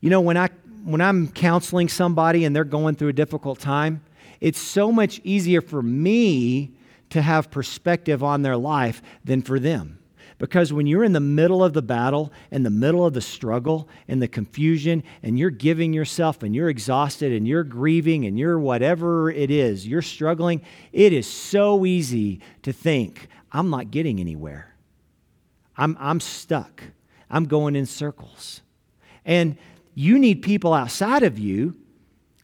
You 0.00 0.10
know, 0.10 0.20
when, 0.20 0.36
I, 0.36 0.50
when 0.84 1.00
I'm 1.00 1.28
counseling 1.28 1.88
somebody 1.88 2.44
and 2.44 2.54
they're 2.54 2.64
going 2.64 2.94
through 2.96 3.08
a 3.08 3.14
difficult 3.14 3.58
time, 3.58 4.02
it's 4.40 4.58
so 4.58 4.90
much 4.90 5.20
easier 5.24 5.60
for 5.60 5.82
me 5.82 6.72
to 7.10 7.22
have 7.22 7.50
perspective 7.50 8.22
on 8.22 8.42
their 8.42 8.56
life 8.56 9.02
than 9.24 9.42
for 9.42 9.60
them. 9.60 9.98
Because 10.38 10.72
when 10.72 10.88
you're 10.88 11.04
in 11.04 11.12
the 11.12 11.20
middle 11.20 11.62
of 11.62 11.72
the 11.72 11.82
battle, 11.82 12.32
in 12.50 12.64
the 12.64 12.70
middle 12.70 13.06
of 13.06 13.12
the 13.12 13.20
struggle, 13.20 13.88
and 14.08 14.20
the 14.20 14.26
confusion, 14.26 15.04
and 15.22 15.38
you're 15.38 15.50
giving 15.50 15.92
yourself, 15.92 16.42
and 16.42 16.52
you're 16.52 16.68
exhausted, 16.68 17.32
and 17.32 17.46
you're 17.46 17.62
grieving, 17.62 18.24
and 18.24 18.36
you're 18.36 18.58
whatever 18.58 19.30
it 19.30 19.52
is, 19.52 19.86
you're 19.86 20.02
struggling, 20.02 20.60
it 20.92 21.12
is 21.12 21.28
so 21.28 21.86
easy 21.86 22.40
to 22.62 22.72
think, 22.72 23.28
I'm 23.52 23.70
not 23.70 23.92
getting 23.92 24.18
anywhere. 24.18 24.74
I'm, 25.76 25.96
I'm 26.00 26.18
stuck. 26.18 26.82
I'm 27.30 27.44
going 27.44 27.76
in 27.76 27.86
circles. 27.86 28.62
And 29.24 29.56
you 29.94 30.18
need 30.18 30.42
people 30.42 30.72
outside 30.72 31.22
of 31.22 31.38
you 31.38 31.76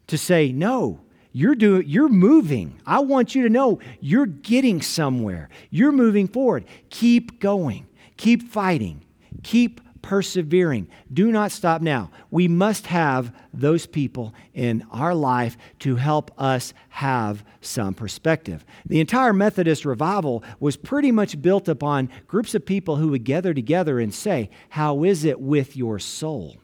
to 0.08 0.18
say, 0.18 0.52
no, 0.52 1.00
you're 1.32 1.54
doing 1.54 1.84
you're 1.86 2.08
moving. 2.08 2.80
I 2.86 3.00
want 3.00 3.34
you 3.34 3.42
to 3.42 3.48
know 3.48 3.80
you're 4.00 4.26
getting 4.26 4.82
somewhere. 4.82 5.48
You're 5.70 5.92
moving 5.92 6.26
forward. 6.26 6.64
Keep 6.90 7.40
going. 7.40 7.86
Keep 8.16 8.50
fighting. 8.50 9.04
Keep 9.42 9.80
persevering. 10.02 10.88
Do 11.12 11.30
not 11.30 11.52
stop 11.52 11.82
now. 11.82 12.10
We 12.30 12.48
must 12.48 12.86
have 12.86 13.34
those 13.52 13.86
people 13.86 14.34
in 14.54 14.86
our 14.90 15.14
life 15.14 15.58
to 15.80 15.96
help 15.96 16.30
us 16.40 16.72
have 16.88 17.44
some 17.60 17.94
perspective. 17.94 18.64
The 18.86 19.00
entire 19.00 19.32
Methodist 19.32 19.84
revival 19.84 20.42
was 20.60 20.76
pretty 20.76 21.12
much 21.12 21.42
built 21.42 21.68
upon 21.68 22.08
groups 22.26 22.54
of 22.54 22.64
people 22.64 22.96
who 22.96 23.08
would 23.08 23.24
gather 23.24 23.52
together 23.52 24.00
and 24.00 24.14
say, 24.14 24.50
How 24.70 25.04
is 25.04 25.24
it 25.24 25.40
with 25.40 25.76
your 25.76 25.98
soul? 25.98 26.56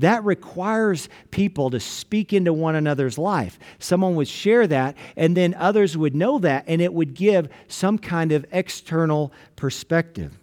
That 0.00 0.24
requires 0.24 1.10
people 1.30 1.68
to 1.70 1.78
speak 1.78 2.32
into 2.32 2.54
one 2.54 2.74
another's 2.74 3.18
life. 3.18 3.58
Someone 3.78 4.14
would 4.16 4.28
share 4.28 4.66
that, 4.66 4.96
and 5.14 5.36
then 5.36 5.52
others 5.54 5.94
would 5.94 6.14
know 6.14 6.38
that, 6.38 6.64
and 6.66 6.80
it 6.80 6.92
would 6.92 7.12
give 7.12 7.50
some 7.68 7.98
kind 7.98 8.32
of 8.32 8.46
external 8.50 9.30
perspective. 9.56 10.38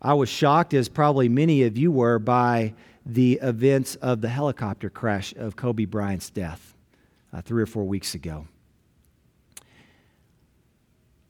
I 0.00 0.14
was 0.14 0.30
shocked, 0.30 0.72
as 0.72 0.88
probably 0.88 1.28
many 1.28 1.64
of 1.64 1.76
you 1.76 1.92
were, 1.92 2.18
by 2.18 2.72
the 3.04 3.40
events 3.42 3.96
of 3.96 4.22
the 4.22 4.28
helicopter 4.30 4.88
crash 4.88 5.34
of 5.36 5.54
Kobe 5.54 5.84
Bryant's 5.84 6.30
death 6.30 6.74
uh, 7.34 7.42
three 7.42 7.62
or 7.62 7.66
four 7.66 7.84
weeks 7.84 8.14
ago. 8.14 8.46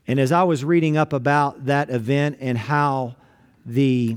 And 0.07 0.21
as 0.21 0.31
I 0.31 0.45
was 0.45 0.65
reading 0.65 0.97
up 0.97 1.13
about 1.13 1.67
that 1.67 1.91
event 1.91 2.39
and 2.41 2.57
how 2.57 3.17
the 3.65 4.17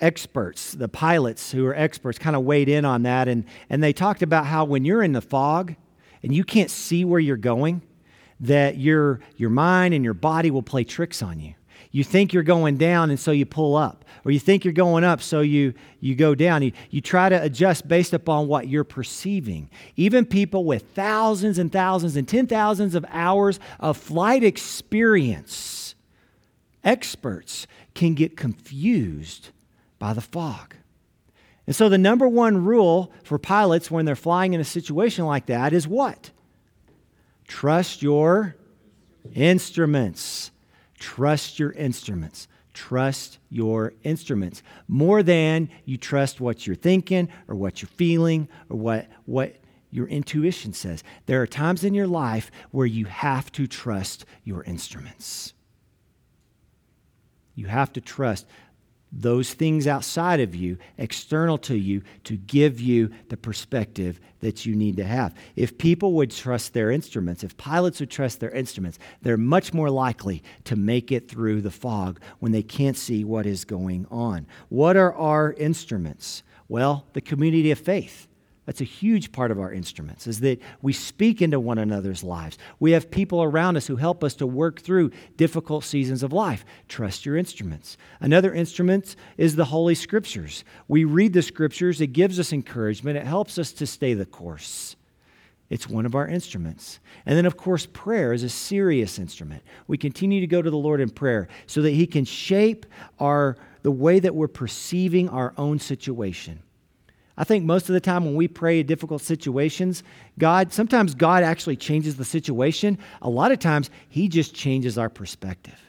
experts, 0.00 0.72
the 0.72 0.88
pilots 0.88 1.52
who 1.52 1.66
are 1.66 1.74
experts, 1.74 2.18
kind 2.18 2.34
of 2.34 2.42
weighed 2.42 2.68
in 2.68 2.84
on 2.84 3.02
that. 3.02 3.28
And, 3.28 3.44
and 3.68 3.82
they 3.82 3.92
talked 3.92 4.22
about 4.22 4.46
how 4.46 4.64
when 4.64 4.84
you're 4.84 5.02
in 5.02 5.12
the 5.12 5.20
fog 5.20 5.74
and 6.22 6.34
you 6.34 6.44
can't 6.44 6.70
see 6.70 7.04
where 7.04 7.20
you're 7.20 7.36
going, 7.36 7.82
that 8.40 8.78
your, 8.78 9.20
your 9.36 9.50
mind 9.50 9.92
and 9.92 10.02
your 10.04 10.14
body 10.14 10.50
will 10.50 10.62
play 10.62 10.84
tricks 10.84 11.22
on 11.22 11.40
you. 11.40 11.54
You 11.92 12.04
think 12.04 12.32
you're 12.32 12.44
going 12.44 12.76
down, 12.76 13.10
and 13.10 13.18
so 13.18 13.32
you 13.32 13.44
pull 13.44 13.74
up. 13.74 14.04
Or 14.24 14.30
you 14.30 14.38
think 14.38 14.64
you're 14.64 14.72
going 14.72 15.02
up, 15.02 15.20
so 15.20 15.40
you, 15.40 15.74
you 15.98 16.14
go 16.14 16.36
down. 16.36 16.62
You, 16.62 16.72
you 16.90 17.00
try 17.00 17.28
to 17.28 17.42
adjust 17.42 17.88
based 17.88 18.12
upon 18.12 18.46
what 18.46 18.68
you're 18.68 18.84
perceiving. 18.84 19.68
Even 19.96 20.24
people 20.24 20.64
with 20.64 20.84
thousands 20.94 21.58
and 21.58 21.72
thousands 21.72 22.14
and 22.14 22.28
ten 22.28 22.46
thousands 22.46 22.94
of 22.94 23.04
hours 23.08 23.58
of 23.80 23.96
flight 23.96 24.44
experience, 24.44 25.50
experts, 26.84 27.66
can 27.94 28.14
get 28.14 28.36
confused 28.36 29.50
by 29.98 30.12
the 30.12 30.20
fog. 30.20 30.74
And 31.66 31.76
so, 31.76 31.88
the 31.88 31.98
number 31.98 32.26
one 32.26 32.64
rule 32.64 33.12
for 33.22 33.38
pilots 33.38 33.90
when 33.90 34.04
they're 34.04 34.16
flying 34.16 34.54
in 34.54 34.60
a 34.60 34.64
situation 34.64 35.24
like 35.24 35.46
that 35.46 35.72
is 35.72 35.86
what? 35.86 36.30
Trust 37.46 38.02
your 38.02 38.56
instruments. 39.34 40.50
Trust 40.98 41.58
your 41.58 41.72
instruments. 41.72 42.48
Trust 42.72 43.38
your 43.50 43.92
instruments 44.04 44.62
more 44.88 45.22
than 45.22 45.68
you 45.84 45.96
trust 45.96 46.40
what 46.40 46.66
you're 46.66 46.76
thinking 46.76 47.28
or 47.48 47.56
what 47.56 47.82
you're 47.82 47.88
feeling 47.88 48.48
or 48.68 48.76
what, 48.76 49.08
what 49.26 49.56
your 49.90 50.06
intuition 50.06 50.72
says. 50.72 51.02
There 51.26 51.42
are 51.42 51.46
times 51.46 51.84
in 51.84 51.94
your 51.94 52.06
life 52.06 52.50
where 52.70 52.86
you 52.86 53.06
have 53.06 53.50
to 53.52 53.66
trust 53.66 54.24
your 54.44 54.62
instruments. 54.64 55.52
You 57.54 57.66
have 57.66 57.92
to 57.94 58.00
trust 58.00 58.46
those 59.12 59.52
things 59.52 59.86
outside 59.86 60.40
of 60.40 60.54
you, 60.54 60.78
external 60.96 61.58
to 61.58 61.76
you, 61.76 62.02
to 62.24 62.36
give 62.36 62.80
you 62.80 63.10
the 63.28 63.36
perspective 63.36 64.20
that 64.40 64.64
you 64.64 64.76
need 64.76 64.96
to 64.98 65.04
have. 65.04 65.34
If 65.56 65.78
people 65.78 66.12
would 66.14 66.30
trust 66.30 66.72
their 66.72 66.90
instruments, 66.90 67.42
if 67.42 67.56
pilots 67.56 67.98
would 68.00 68.10
trust 68.10 68.38
their 68.38 68.52
instruments, 68.52 68.98
they're 69.20 69.36
much 69.36 69.74
more 69.74 69.90
likely 69.90 70.42
to 70.64 70.76
make 70.76 71.10
it 71.10 71.28
through 71.28 71.60
the 71.62 71.72
fog 71.72 72.20
when 72.38 72.52
they 72.52 72.62
can't 72.62 72.96
see 72.96 73.24
what 73.24 73.46
is 73.46 73.64
going 73.64 74.06
on. 74.10 74.46
What 74.68 74.96
are 74.96 75.14
our 75.14 75.52
instruments? 75.54 76.44
Well, 76.68 77.06
the 77.12 77.20
community 77.20 77.72
of 77.72 77.80
faith. 77.80 78.28
That's 78.70 78.80
a 78.80 78.84
huge 78.84 79.32
part 79.32 79.50
of 79.50 79.58
our 79.58 79.72
instruments, 79.72 80.28
is 80.28 80.38
that 80.42 80.62
we 80.80 80.92
speak 80.92 81.42
into 81.42 81.58
one 81.58 81.78
another's 81.78 82.22
lives. 82.22 82.56
We 82.78 82.92
have 82.92 83.10
people 83.10 83.42
around 83.42 83.76
us 83.76 83.88
who 83.88 83.96
help 83.96 84.22
us 84.22 84.34
to 84.34 84.46
work 84.46 84.80
through 84.80 85.10
difficult 85.36 85.82
seasons 85.82 86.22
of 86.22 86.32
life. 86.32 86.64
Trust 86.86 87.26
your 87.26 87.36
instruments. 87.36 87.96
Another 88.20 88.54
instrument 88.54 89.16
is 89.36 89.56
the 89.56 89.64
Holy 89.64 89.96
Scriptures. 89.96 90.62
We 90.86 91.02
read 91.02 91.32
the 91.32 91.42
Scriptures, 91.42 92.00
it 92.00 92.12
gives 92.12 92.38
us 92.38 92.52
encouragement, 92.52 93.16
it 93.16 93.26
helps 93.26 93.58
us 93.58 93.72
to 93.72 93.88
stay 93.88 94.14
the 94.14 94.24
course. 94.24 94.94
It's 95.68 95.88
one 95.88 96.06
of 96.06 96.14
our 96.14 96.28
instruments. 96.28 97.00
And 97.26 97.36
then, 97.36 97.46
of 97.46 97.56
course, 97.56 97.86
prayer 97.86 98.32
is 98.32 98.44
a 98.44 98.48
serious 98.48 99.18
instrument. 99.18 99.64
We 99.88 99.98
continue 99.98 100.40
to 100.42 100.46
go 100.46 100.62
to 100.62 100.70
the 100.70 100.76
Lord 100.76 101.00
in 101.00 101.10
prayer 101.10 101.48
so 101.66 101.82
that 101.82 101.90
He 101.90 102.06
can 102.06 102.24
shape 102.24 102.86
our, 103.18 103.56
the 103.82 103.90
way 103.90 104.20
that 104.20 104.36
we're 104.36 104.46
perceiving 104.46 105.28
our 105.28 105.54
own 105.58 105.80
situation. 105.80 106.62
I 107.40 107.44
think 107.44 107.64
most 107.64 107.88
of 107.88 107.94
the 107.94 108.02
time 108.02 108.26
when 108.26 108.34
we 108.34 108.48
pray 108.48 108.80
in 108.80 108.86
difficult 108.86 109.22
situations, 109.22 110.02
God, 110.38 110.74
sometimes 110.74 111.14
God 111.14 111.42
actually 111.42 111.76
changes 111.76 112.16
the 112.16 112.24
situation. 112.24 112.98
A 113.22 113.30
lot 113.30 113.50
of 113.50 113.58
times, 113.58 113.88
He 114.10 114.28
just 114.28 114.54
changes 114.54 114.98
our 114.98 115.08
perspective. 115.08 115.80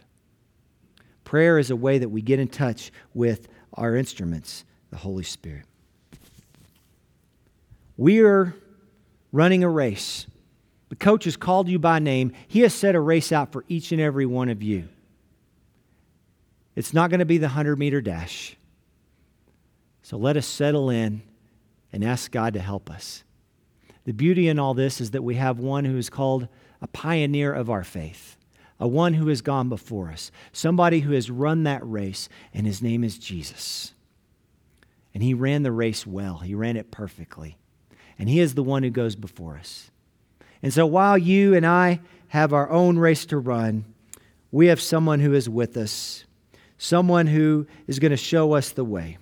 Prayer 1.26 1.60
is 1.60 1.70
a 1.70 1.76
way 1.76 1.98
that 1.98 2.08
we 2.08 2.22
get 2.22 2.40
in 2.40 2.48
touch 2.48 2.90
with 3.14 3.50
our 3.74 3.98
instruments, 3.98 4.64
the 4.92 4.96
Holy 4.96 5.26
Spirit. 5.26 5.66
We 7.98 8.22
are 8.22 8.56
running 9.34 9.66
a 9.66 9.70
race. 9.70 10.28
The 10.88 10.96
coach 10.96 11.26
has 11.26 11.36
called 11.36 11.68
you 11.68 11.80
by 11.80 12.00
name. 12.00 12.32
He 12.48 12.62
has 12.62 12.74
set 12.74 12.96
a 12.96 13.02
race 13.02 13.34
out 13.34 13.52
for 13.52 13.66
each 13.68 13.92
and 13.92 14.00
every 14.00 14.26
one 14.26 14.48
of 14.48 14.64
you. 14.64 14.88
It's 16.78 16.94
not 16.94 17.10
going 17.10 17.20
to 17.20 17.26
be 17.26 17.40
the 17.40 17.48
100 17.48 17.78
meter 17.78 18.00
dash. 18.00 18.56
So 20.02 20.16
let 20.16 20.38
us 20.38 20.48
settle 20.48 20.90
in 20.90 21.24
and 21.92 22.04
ask 22.04 22.32
God 22.32 22.54
to 22.54 22.60
help 22.60 22.90
us. 22.90 23.24
The 24.06 24.14
beauty 24.14 24.48
in 24.48 24.60
all 24.60 24.74
this 24.74 25.00
is 25.00 25.12
that 25.12 25.24
we 25.24 25.36
have 25.36 25.60
one 25.60 25.86
who 25.86 25.98
is 25.98 26.10
called 26.10 26.48
a 26.82 26.88
pioneer 26.88 27.54
of 27.54 27.70
our 27.70 27.84
faith, 27.84 28.38
a 28.80 28.88
one 28.88 29.14
who 29.14 29.28
has 29.28 29.42
gone 29.42 29.70
before 29.70 30.10
us, 30.10 30.32
somebody 30.52 31.02
who 31.02 31.14
has 31.14 31.30
run 31.30 31.64
that 31.64 31.86
race, 31.86 32.28
and 32.54 32.66
his 32.66 32.82
name 32.82 33.04
is 33.04 33.20
Jesus. 33.20 33.94
And 35.14 35.22
he 35.22 35.34
ran 35.34 35.64
the 35.64 35.72
race 35.72 36.08
well, 36.08 36.38
he 36.38 36.56
ran 36.56 36.78
it 36.78 36.90
perfectly. 36.90 37.58
And 38.18 38.28
he 38.28 38.40
is 38.40 38.56
the 38.56 38.64
one 38.64 38.84
who 38.84 38.90
goes 38.90 39.16
before 39.16 39.58
us. 39.58 39.92
And 40.64 40.74
so 40.74 40.86
while 40.86 41.18
you 41.18 41.54
and 41.54 41.66
I 41.66 42.02
have 42.28 42.54
our 42.54 42.70
own 42.70 42.98
race 42.98 43.26
to 43.28 43.38
run, 43.38 43.86
we 44.52 44.68
have 44.68 44.82
someone 44.82 45.20
who 45.20 45.34
is 45.34 45.50
with 45.50 45.78
us, 45.78 46.26
someone 46.78 47.28
who 47.28 47.68
is 47.88 48.00
going 48.00 48.12
to 48.12 48.18
show 48.18 48.54
us 48.54 48.72
the 48.72 48.86
way. 48.86 49.18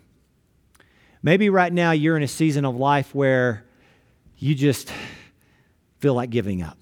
Maybe 1.21 1.49
right 1.49 1.71
now 1.71 1.91
you're 1.91 2.15
in 2.15 2.23
a 2.23 2.27
season 2.27 2.65
of 2.65 2.75
life 2.75 3.13
where 3.13 3.65
you 4.37 4.55
just 4.55 4.91
feel 5.99 6.13
like 6.13 6.29
giving 6.29 6.61
up. 6.61 6.77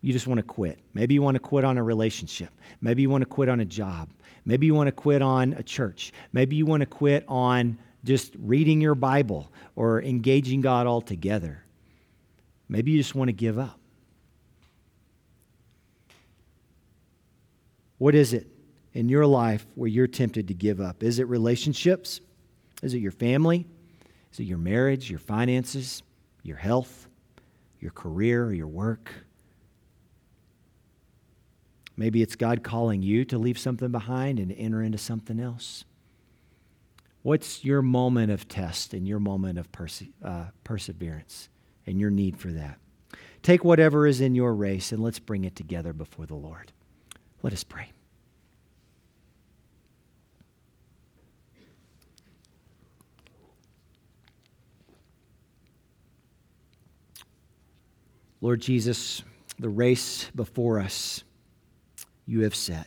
You 0.00 0.12
just 0.12 0.26
want 0.26 0.38
to 0.38 0.42
quit. 0.42 0.78
Maybe 0.94 1.14
you 1.14 1.22
want 1.22 1.36
to 1.36 1.40
quit 1.40 1.64
on 1.64 1.78
a 1.78 1.82
relationship. 1.82 2.50
Maybe 2.80 3.02
you 3.02 3.10
want 3.10 3.22
to 3.22 3.26
quit 3.26 3.48
on 3.48 3.60
a 3.60 3.64
job. 3.64 4.10
Maybe 4.44 4.66
you 4.66 4.74
want 4.74 4.88
to 4.88 4.92
quit 4.92 5.22
on 5.22 5.52
a 5.54 5.62
church. 5.62 6.12
Maybe 6.32 6.56
you 6.56 6.66
want 6.66 6.80
to 6.80 6.86
quit 6.86 7.24
on 7.28 7.78
just 8.04 8.34
reading 8.38 8.80
your 8.80 8.94
Bible 8.94 9.52
or 9.74 10.02
engaging 10.02 10.60
God 10.60 10.86
altogether. 10.86 11.64
Maybe 12.68 12.92
you 12.92 12.98
just 12.98 13.14
want 13.14 13.28
to 13.28 13.32
give 13.32 13.58
up. 13.58 13.78
What 17.98 18.14
is 18.14 18.32
it 18.32 18.46
in 18.92 19.08
your 19.08 19.26
life 19.26 19.66
where 19.74 19.88
you're 19.88 20.06
tempted 20.06 20.48
to 20.48 20.54
give 20.54 20.80
up? 20.80 21.02
Is 21.02 21.18
it 21.18 21.28
relationships? 21.28 22.20
Is 22.82 22.94
it 22.94 22.98
your 22.98 23.12
family? 23.12 23.66
Is 24.32 24.40
it 24.40 24.44
your 24.44 24.58
marriage, 24.58 25.10
your 25.10 25.18
finances, 25.18 26.02
your 26.42 26.56
health, 26.56 27.08
your 27.80 27.90
career, 27.90 28.52
your 28.52 28.66
work? 28.66 29.10
Maybe 31.96 32.20
it's 32.20 32.36
God 32.36 32.62
calling 32.62 33.02
you 33.02 33.24
to 33.26 33.38
leave 33.38 33.58
something 33.58 33.90
behind 33.90 34.38
and 34.38 34.52
enter 34.52 34.82
into 34.82 34.98
something 34.98 35.40
else. 35.40 35.84
What's 37.22 37.64
your 37.64 37.82
moment 37.82 38.30
of 38.30 38.46
test 38.46 38.94
and 38.94 39.08
your 39.08 39.18
moment 39.18 39.58
of 39.58 39.72
perse- 39.72 40.04
uh, 40.22 40.46
perseverance 40.62 41.48
and 41.86 41.98
your 41.98 42.10
need 42.10 42.38
for 42.38 42.52
that? 42.52 42.78
Take 43.42 43.64
whatever 43.64 44.06
is 44.06 44.20
in 44.20 44.34
your 44.34 44.54
race 44.54 44.92
and 44.92 45.02
let's 45.02 45.18
bring 45.18 45.44
it 45.44 45.56
together 45.56 45.92
before 45.92 46.26
the 46.26 46.34
Lord. 46.34 46.72
Let 47.42 47.52
us 47.52 47.64
pray. 47.64 47.92
Lord 58.40 58.60
Jesus, 58.60 59.22
the 59.58 59.68
race 59.68 60.30
before 60.34 60.78
us 60.78 61.24
you 62.26 62.42
have 62.42 62.54
set. 62.54 62.86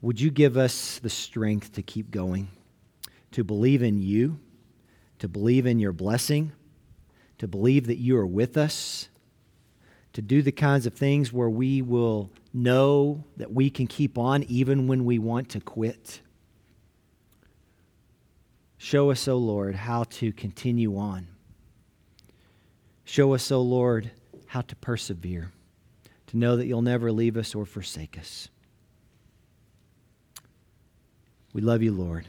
Would 0.00 0.20
you 0.20 0.30
give 0.30 0.56
us 0.56 0.98
the 1.00 1.10
strength 1.10 1.72
to 1.72 1.82
keep 1.82 2.10
going, 2.10 2.48
to 3.32 3.44
believe 3.44 3.82
in 3.82 3.98
you, 3.98 4.38
to 5.18 5.28
believe 5.28 5.66
in 5.66 5.78
your 5.78 5.92
blessing, 5.92 6.52
to 7.38 7.48
believe 7.48 7.86
that 7.88 7.98
you 7.98 8.16
are 8.16 8.26
with 8.26 8.56
us, 8.56 9.08
to 10.12 10.22
do 10.22 10.40
the 10.40 10.52
kinds 10.52 10.86
of 10.86 10.94
things 10.94 11.32
where 11.32 11.50
we 11.50 11.82
will 11.82 12.30
know 12.52 13.24
that 13.36 13.52
we 13.52 13.68
can 13.68 13.86
keep 13.86 14.16
on 14.16 14.44
even 14.44 14.86
when 14.86 15.04
we 15.04 15.18
want 15.18 15.50
to 15.50 15.60
quit? 15.60 16.20
Show 18.78 19.10
us, 19.10 19.26
O 19.28 19.32
oh 19.32 19.38
Lord, 19.38 19.74
how 19.74 20.04
to 20.04 20.32
continue 20.32 20.96
on 20.96 21.33
Show 23.04 23.34
us, 23.34 23.50
O 23.52 23.60
Lord, 23.60 24.10
how 24.46 24.62
to 24.62 24.76
persevere, 24.76 25.52
to 26.28 26.36
know 26.36 26.56
that 26.56 26.66
you'll 26.66 26.82
never 26.82 27.12
leave 27.12 27.36
us 27.36 27.54
or 27.54 27.66
forsake 27.66 28.18
us. 28.18 28.48
We 31.52 31.60
love 31.60 31.82
you, 31.82 31.92
Lord. 31.92 32.28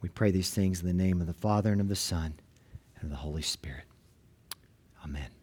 We 0.00 0.08
pray 0.08 0.30
these 0.30 0.50
things 0.50 0.80
in 0.80 0.86
the 0.86 0.92
name 0.92 1.20
of 1.20 1.26
the 1.26 1.34
Father 1.34 1.72
and 1.72 1.80
of 1.80 1.88
the 1.88 1.96
Son 1.96 2.34
and 2.96 3.04
of 3.04 3.10
the 3.10 3.16
Holy 3.16 3.42
Spirit. 3.42 3.84
Amen. 5.04 5.33